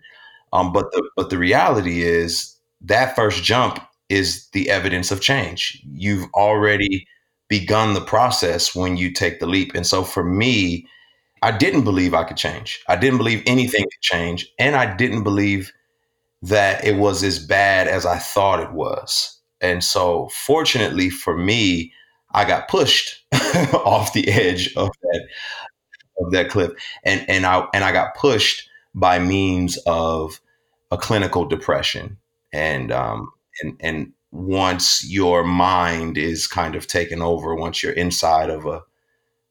Um, 0.52 0.72
but 0.72 0.90
the 0.92 1.08
but 1.16 1.30
the 1.30 1.38
reality 1.38 2.02
is 2.02 2.56
that 2.80 3.16
first 3.16 3.42
jump 3.42 3.80
is 4.08 4.48
the 4.52 4.70
evidence 4.70 5.10
of 5.10 5.20
change. 5.20 5.80
You've 5.92 6.28
already 6.34 7.06
begun 7.48 7.94
the 7.94 8.00
process 8.00 8.74
when 8.74 8.96
you 8.96 9.12
take 9.12 9.40
the 9.40 9.46
leap. 9.46 9.74
And 9.74 9.86
so 9.86 10.02
for 10.02 10.24
me, 10.24 10.86
I 11.42 11.50
didn't 11.52 11.84
believe 11.84 12.14
I 12.14 12.24
could 12.24 12.36
change. 12.36 12.82
I 12.88 12.96
didn't 12.96 13.18
believe 13.18 13.42
anything 13.46 13.82
could 13.82 14.00
change, 14.00 14.48
and 14.58 14.74
I 14.74 14.94
didn't 14.94 15.24
believe 15.24 15.72
that 16.44 16.84
it 16.84 16.96
was 16.96 17.22
as 17.22 17.38
bad 17.38 17.88
as 17.88 18.04
I 18.04 18.18
thought 18.18 18.60
it 18.60 18.72
was. 18.72 19.38
And 19.60 19.82
so, 19.82 20.28
fortunately 20.28 21.08
for 21.10 21.36
me, 21.36 21.92
I 22.32 22.44
got 22.44 22.68
pushed 22.68 23.24
off 23.74 24.12
the 24.12 24.28
edge 24.28 24.74
of 24.76 24.90
that 25.02 25.28
of 26.18 26.32
that 26.32 26.50
cliff, 26.50 26.72
and 27.04 27.24
and 27.28 27.46
I 27.46 27.66
and 27.72 27.84
I 27.84 27.92
got 27.92 28.14
pushed 28.16 28.68
by 28.94 29.18
means 29.18 29.78
of 29.86 30.40
a 30.90 30.98
clinical 30.98 31.44
depression, 31.44 32.18
and 32.52 32.92
um 32.92 33.32
and 33.62 33.76
and 33.80 34.12
once 34.32 35.08
your 35.08 35.44
mind 35.44 36.18
is 36.18 36.46
kind 36.46 36.74
of 36.74 36.86
taken 36.88 37.22
over, 37.22 37.54
once 37.54 37.82
you're 37.82 37.92
inside 37.92 38.50
of 38.50 38.66
a 38.66 38.82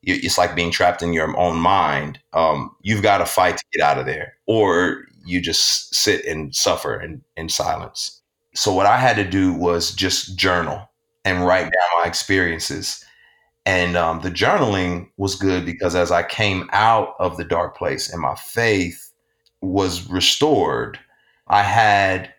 it's 0.05 0.37
like 0.37 0.55
being 0.55 0.71
trapped 0.71 1.01
in 1.01 1.13
your 1.13 1.35
own 1.37 1.57
mind. 1.57 2.19
Um, 2.33 2.75
you've 2.81 3.01
got 3.01 3.19
to 3.19 3.25
fight 3.25 3.57
to 3.57 3.63
get 3.73 3.83
out 3.83 3.97
of 3.97 4.05
there, 4.05 4.33
or 4.45 5.05
you 5.25 5.41
just 5.41 5.93
sit 5.93 6.25
and 6.25 6.53
suffer 6.55 6.99
in, 6.99 7.21
in 7.37 7.49
silence. 7.49 8.21
So, 8.55 8.73
what 8.73 8.85
I 8.85 8.97
had 8.97 9.15
to 9.15 9.23
do 9.23 9.53
was 9.53 9.93
just 9.93 10.37
journal 10.37 10.89
and 11.25 11.45
write 11.45 11.63
down 11.63 12.01
my 12.01 12.07
experiences. 12.07 13.03
And 13.65 13.95
um, 13.95 14.21
the 14.21 14.29
journaling 14.29 15.09
was 15.17 15.35
good 15.35 15.65
because 15.65 15.95
as 15.95 16.11
I 16.11 16.23
came 16.23 16.69
out 16.73 17.15
of 17.19 17.37
the 17.37 17.45
dark 17.45 17.77
place 17.77 18.11
and 18.11 18.21
my 18.21 18.35
faith 18.35 19.11
was 19.61 20.09
restored, 20.09 20.99
I 21.47 21.63
had 21.63 22.33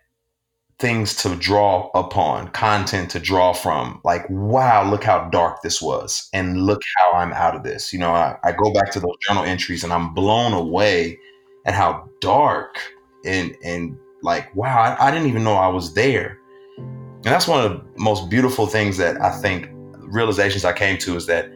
things 0.78 1.14
to 1.14 1.34
draw 1.36 1.90
upon, 1.94 2.48
content 2.48 3.10
to 3.12 3.20
draw 3.20 3.52
from. 3.52 4.00
Like, 4.04 4.28
wow, 4.28 4.88
look 4.88 5.04
how 5.04 5.28
dark 5.30 5.62
this 5.62 5.80
was. 5.80 6.28
And 6.32 6.66
look 6.66 6.82
how 6.96 7.12
I'm 7.12 7.32
out 7.32 7.56
of 7.56 7.62
this. 7.62 7.92
You 7.92 8.00
know, 8.00 8.12
I, 8.12 8.36
I 8.44 8.52
go 8.52 8.72
back 8.72 8.90
to 8.92 9.00
those 9.00 9.16
journal 9.26 9.44
entries 9.44 9.84
and 9.84 9.92
I'm 9.92 10.12
blown 10.12 10.52
away 10.52 11.18
at 11.64 11.74
how 11.74 12.08
dark 12.20 12.78
and 13.24 13.56
and 13.64 13.96
like, 14.22 14.54
wow, 14.54 14.78
I, 14.78 15.08
I 15.08 15.10
didn't 15.10 15.28
even 15.28 15.44
know 15.44 15.54
I 15.54 15.68
was 15.68 15.94
there. 15.94 16.38
And 16.78 17.24
that's 17.24 17.46
one 17.48 17.64
of 17.64 17.72
the 17.72 17.84
most 17.98 18.28
beautiful 18.28 18.66
things 18.66 18.96
that 18.98 19.20
I 19.20 19.30
think 19.30 19.68
realizations 19.98 20.64
I 20.64 20.72
came 20.72 20.98
to 20.98 21.16
is 21.16 21.26
that 21.26 21.50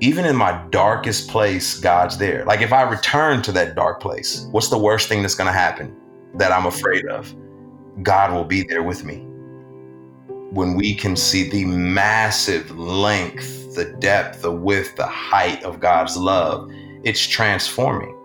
even 0.00 0.24
in 0.24 0.34
my 0.34 0.52
darkest 0.70 1.28
place, 1.28 1.78
God's 1.78 2.16
there. 2.16 2.44
Like 2.46 2.62
if 2.62 2.72
I 2.72 2.82
return 2.82 3.42
to 3.42 3.52
that 3.52 3.74
dark 3.74 4.00
place, 4.00 4.46
what's 4.50 4.68
the 4.68 4.78
worst 4.78 5.08
thing 5.08 5.20
that's 5.20 5.34
going 5.34 5.46
to 5.46 5.52
happen 5.52 5.94
that 6.34 6.52
I'm 6.52 6.66
afraid 6.66 7.06
of? 7.06 7.34
God 8.02 8.32
will 8.32 8.44
be 8.44 8.62
there 8.62 8.82
with 8.82 9.04
me. 9.04 9.26
When 10.52 10.74
we 10.74 10.94
can 10.94 11.16
see 11.16 11.50
the 11.50 11.66
massive 11.66 12.70
length, 12.78 13.74
the 13.74 13.84
depth, 14.00 14.42
the 14.42 14.52
width, 14.52 14.96
the 14.96 15.06
height 15.06 15.62
of 15.64 15.80
God's 15.80 16.16
love, 16.16 16.70
it's 17.04 17.26
transforming. 17.26 18.16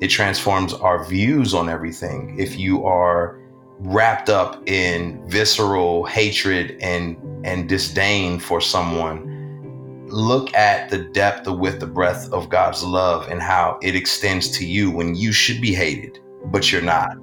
It 0.00 0.08
transforms 0.08 0.72
our 0.72 1.04
views 1.04 1.52
on 1.52 1.68
everything. 1.68 2.34
If 2.38 2.58
you 2.58 2.86
are 2.86 3.38
wrapped 3.80 4.30
up 4.30 4.66
in 4.66 5.22
visceral 5.28 6.04
hatred 6.04 6.78
and 6.80 7.16
and 7.44 7.68
disdain 7.68 8.38
for 8.38 8.60
someone, 8.62 10.06
look 10.08 10.54
at 10.54 10.88
the 10.90 10.98
depth, 10.98 11.44
the 11.44 11.52
width, 11.52 11.80
the 11.80 11.86
breadth 11.86 12.32
of 12.32 12.48
God's 12.48 12.82
love 12.82 13.28
and 13.28 13.42
how 13.42 13.78
it 13.82 13.94
extends 13.94 14.48
to 14.58 14.66
you 14.66 14.90
when 14.90 15.14
you 15.14 15.32
should 15.32 15.60
be 15.60 15.74
hated, 15.74 16.18
but 16.46 16.72
you're 16.72 16.82
not. 16.82 17.16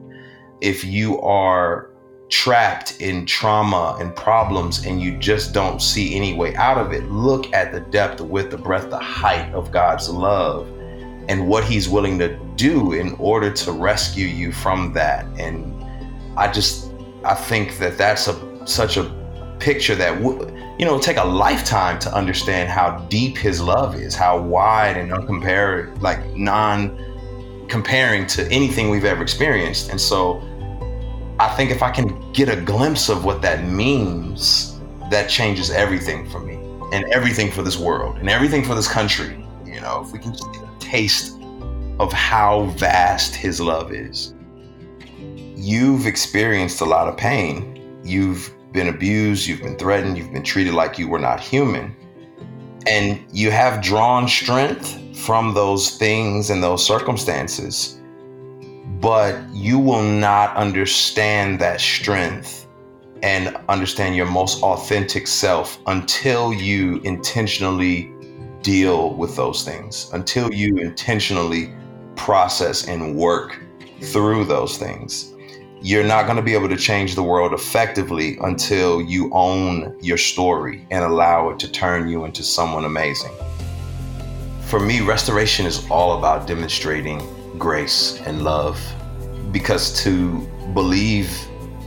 If 0.61 0.83
you 0.83 1.19
are 1.21 1.91
trapped 2.29 2.99
in 2.99 3.25
trauma 3.25 3.97
and 3.99 4.15
problems 4.15 4.85
and 4.85 5.01
you 5.01 5.17
just 5.17 5.53
don't 5.53 5.81
see 5.81 6.15
any 6.15 6.33
way 6.33 6.55
out 6.55 6.77
of 6.77 6.91
it, 6.91 7.09
look 7.09 7.51
at 7.53 7.71
the 7.71 7.79
depth, 7.79 8.17
the 8.17 8.23
width, 8.23 8.51
the 8.51 8.57
breadth, 8.57 8.89
the 8.89 8.99
height 8.99 9.51
of 9.53 9.71
God's 9.71 10.09
love 10.09 10.67
and 11.27 11.47
what 11.47 11.63
He's 11.63 11.89
willing 11.89 12.17
to 12.19 12.37
do 12.55 12.93
in 12.93 13.13
order 13.15 13.51
to 13.51 13.71
rescue 13.71 14.27
you 14.27 14.51
from 14.51 14.93
that. 14.93 15.25
And 15.39 15.83
I 16.37 16.51
just, 16.51 16.91
I 17.23 17.33
think 17.33 17.77
that 17.79 17.97
that's 17.97 18.27
a 18.27 18.67
such 18.67 18.97
a 18.97 19.13
picture 19.59 19.95
that 19.95 20.21
would, 20.21 20.51
you 20.77 20.85
know, 20.85 20.99
take 20.99 21.17
a 21.17 21.23
lifetime 21.23 21.99
to 21.99 22.13
understand 22.13 22.69
how 22.69 22.99
deep 23.09 23.37
His 23.37 23.61
love 23.61 23.95
is, 23.95 24.15
how 24.15 24.39
wide 24.39 24.97
and 24.97 25.11
uncompared, 25.11 26.01
like 26.01 26.23
non 26.35 27.03
comparing 27.67 28.25
to 28.27 28.47
anything 28.49 28.89
we've 28.89 29.05
ever 29.05 29.21
experienced. 29.21 29.89
And 29.89 29.99
so 29.99 30.41
I 31.39 31.49
think 31.55 31.71
if 31.71 31.83
I 31.83 31.91
can 31.91 32.31
get 32.31 32.49
a 32.49 32.59
glimpse 32.59 33.09
of 33.09 33.25
what 33.25 33.41
that 33.41 33.65
means, 33.65 34.79
that 35.11 35.29
changes 35.29 35.69
everything 35.69 36.29
for 36.29 36.39
me 36.39 36.55
and 36.91 37.05
everything 37.13 37.51
for 37.51 37.61
this 37.61 37.77
world 37.77 38.17
and 38.17 38.29
everything 38.29 38.63
for 38.63 38.75
this 38.75 38.87
country. 38.87 39.45
You 39.65 39.81
know, 39.81 40.03
if 40.05 40.11
we 40.11 40.19
can 40.19 40.33
taste 40.79 41.39
of 41.99 42.13
how 42.13 42.65
vast 42.77 43.35
his 43.35 43.59
love 43.59 43.91
is. 43.91 44.33
You've 45.55 46.05
experienced 46.05 46.81
a 46.81 46.85
lot 46.85 47.07
of 47.07 47.17
pain. 47.17 47.99
You've 48.03 48.53
been 48.71 48.87
abused, 48.87 49.47
you've 49.47 49.61
been 49.61 49.77
threatened, 49.77 50.17
you've 50.17 50.31
been 50.31 50.43
treated 50.43 50.73
like 50.73 50.99
you 50.99 51.07
were 51.07 51.19
not 51.19 51.39
human. 51.39 51.95
And 52.85 53.25
you 53.31 53.51
have 53.51 53.81
drawn 53.81 54.27
strength 54.27 55.17
from 55.17 55.53
those 55.53 55.97
things 55.97 56.49
and 56.49 56.61
those 56.63 56.85
circumstances 56.85 57.97
but 58.99 59.39
you 59.53 59.77
will 59.77 60.03
not 60.03 60.55
understand 60.55 61.59
that 61.59 61.79
strength 61.79 62.67
and 63.21 63.55
understand 63.69 64.15
your 64.15 64.25
most 64.25 64.61
authentic 64.63 65.27
self 65.27 65.79
until 65.87 66.53
you 66.53 66.99
intentionally 67.03 68.11
deal 68.61 69.13
with 69.15 69.35
those 69.35 69.63
things, 69.63 70.09
until 70.13 70.53
you 70.53 70.77
intentionally 70.77 71.73
process 72.15 72.87
and 72.87 73.15
work 73.15 73.59
through 74.01 74.45
those 74.45 74.77
things. 74.77 75.33
You're 75.81 76.03
not 76.03 76.25
going 76.25 76.37
to 76.37 76.41
be 76.41 76.53
able 76.53 76.69
to 76.69 76.75
change 76.75 77.15
the 77.15 77.23
world 77.23 77.53
effectively 77.53 78.37
until 78.41 79.01
you 79.01 79.29
own 79.31 79.95
your 80.01 80.17
story 80.17 80.87
and 80.89 81.05
allow 81.05 81.49
it 81.49 81.59
to 81.59 81.71
turn 81.71 82.09
you 82.09 82.25
into 82.25 82.43
someone 82.43 82.85
amazing. 82.85 83.31
For 84.61 84.79
me, 84.79 85.01
restoration 85.01 85.65
is 85.65 85.87
all 85.89 86.17
about 86.17 86.47
demonstrating 86.47 87.21
grace 87.57 88.19
and 88.21 88.43
love. 88.43 88.81
Because 89.51 90.03
to 90.03 90.39
believe 90.73 91.31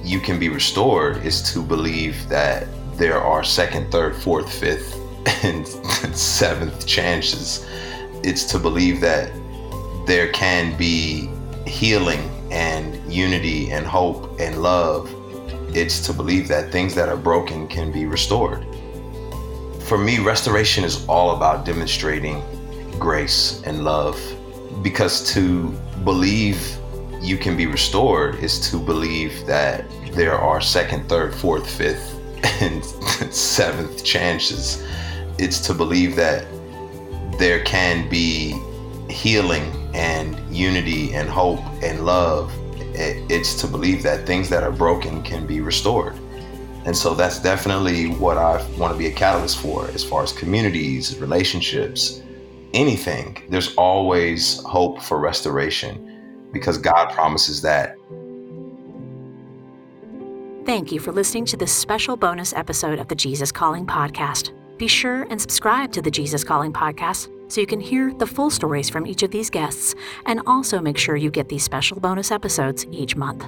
you 0.02 0.20
can 0.20 0.38
be 0.38 0.48
restored 0.48 1.18
is 1.24 1.42
to 1.52 1.62
believe 1.62 2.28
that 2.28 2.66
there 2.96 3.20
are 3.20 3.44
second, 3.44 3.90
third, 3.90 4.16
fourth, 4.16 4.50
fifth, 4.52 4.99
and 5.42 5.66
seventh 6.16 6.86
chances. 6.86 7.66
It's 8.22 8.44
to 8.46 8.58
believe 8.58 9.00
that 9.00 9.32
there 10.06 10.30
can 10.32 10.76
be 10.76 11.30
healing 11.66 12.20
and 12.50 13.00
unity 13.12 13.70
and 13.70 13.86
hope 13.86 14.38
and 14.40 14.62
love. 14.62 15.14
It's 15.74 16.04
to 16.06 16.12
believe 16.12 16.48
that 16.48 16.72
things 16.72 16.94
that 16.94 17.08
are 17.08 17.16
broken 17.16 17.68
can 17.68 17.92
be 17.92 18.06
restored. 18.06 18.66
For 19.80 19.98
me, 19.98 20.18
restoration 20.18 20.84
is 20.84 21.06
all 21.06 21.36
about 21.36 21.64
demonstrating 21.64 22.42
grace 22.98 23.62
and 23.64 23.84
love 23.84 24.20
because 24.82 25.32
to 25.32 25.70
believe 26.04 26.76
you 27.20 27.36
can 27.36 27.56
be 27.56 27.66
restored 27.66 28.36
is 28.36 28.70
to 28.70 28.78
believe 28.78 29.46
that 29.46 29.84
there 30.12 30.34
are 30.34 30.60
second, 30.60 31.08
third, 31.08 31.34
fourth, 31.34 31.68
fifth, 31.68 32.18
and 32.60 32.84
seventh 33.34 34.04
chances. 34.04 34.82
It's 35.40 35.58
to 35.60 35.74
believe 35.74 36.16
that 36.16 36.46
there 37.38 37.64
can 37.64 38.08
be 38.10 38.60
healing 39.08 39.72
and 39.94 40.38
unity 40.54 41.14
and 41.14 41.30
hope 41.30 41.60
and 41.82 42.04
love. 42.04 42.52
It's 42.94 43.54
to 43.62 43.66
believe 43.66 44.02
that 44.02 44.26
things 44.26 44.50
that 44.50 44.62
are 44.62 44.70
broken 44.70 45.22
can 45.22 45.46
be 45.46 45.62
restored. 45.62 46.14
And 46.84 46.94
so 46.94 47.14
that's 47.14 47.40
definitely 47.40 48.08
what 48.08 48.36
I 48.36 48.62
want 48.76 48.92
to 48.92 48.98
be 48.98 49.06
a 49.06 49.12
catalyst 49.12 49.58
for 49.58 49.88
as 49.88 50.04
far 50.04 50.22
as 50.22 50.32
communities, 50.32 51.18
relationships, 51.18 52.22
anything. 52.74 53.42
There's 53.48 53.74
always 53.76 54.62
hope 54.64 55.00
for 55.00 55.18
restoration 55.18 56.50
because 56.52 56.76
God 56.76 57.12
promises 57.12 57.62
that. 57.62 57.96
Thank 60.66 60.92
you 60.92 61.00
for 61.00 61.12
listening 61.12 61.46
to 61.46 61.56
this 61.56 61.72
special 61.72 62.18
bonus 62.18 62.52
episode 62.52 62.98
of 62.98 63.08
the 63.08 63.14
Jesus 63.14 63.50
Calling 63.50 63.86
Podcast. 63.86 64.52
Be 64.80 64.88
sure 64.88 65.24
and 65.24 65.38
subscribe 65.38 65.92
to 65.92 66.00
the 66.00 66.10
Jesus 66.10 66.42
Calling 66.42 66.72
Podcast 66.72 67.28
so 67.52 67.60
you 67.60 67.66
can 67.66 67.80
hear 67.80 68.14
the 68.14 68.26
full 68.26 68.48
stories 68.48 68.88
from 68.88 69.06
each 69.06 69.22
of 69.22 69.30
these 69.30 69.50
guests 69.50 69.94
and 70.24 70.40
also 70.46 70.80
make 70.80 70.96
sure 70.96 71.16
you 71.16 71.30
get 71.30 71.50
these 71.50 71.62
special 71.62 72.00
bonus 72.00 72.30
episodes 72.30 72.86
each 72.90 73.14
month. 73.14 73.44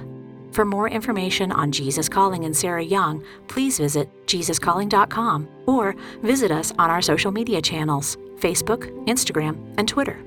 For 0.51 0.63
more 0.63 0.87
information 0.87 1.51
on 1.51 1.71
Jesus 1.71 2.07
Calling 2.07 2.45
and 2.45 2.55
Sarah 2.55 2.83
Young, 2.83 3.23
please 3.47 3.79
visit 3.79 4.07
jesuscalling.com 4.27 5.47
or 5.65 5.95
visit 6.21 6.51
us 6.51 6.71
on 6.77 6.91
our 6.91 7.01
social 7.01 7.31
media 7.31 7.63
channels 7.63 8.15
Facebook, 8.35 8.91
Instagram, 9.07 9.73
and 9.79 9.87
Twitter. 9.87 10.23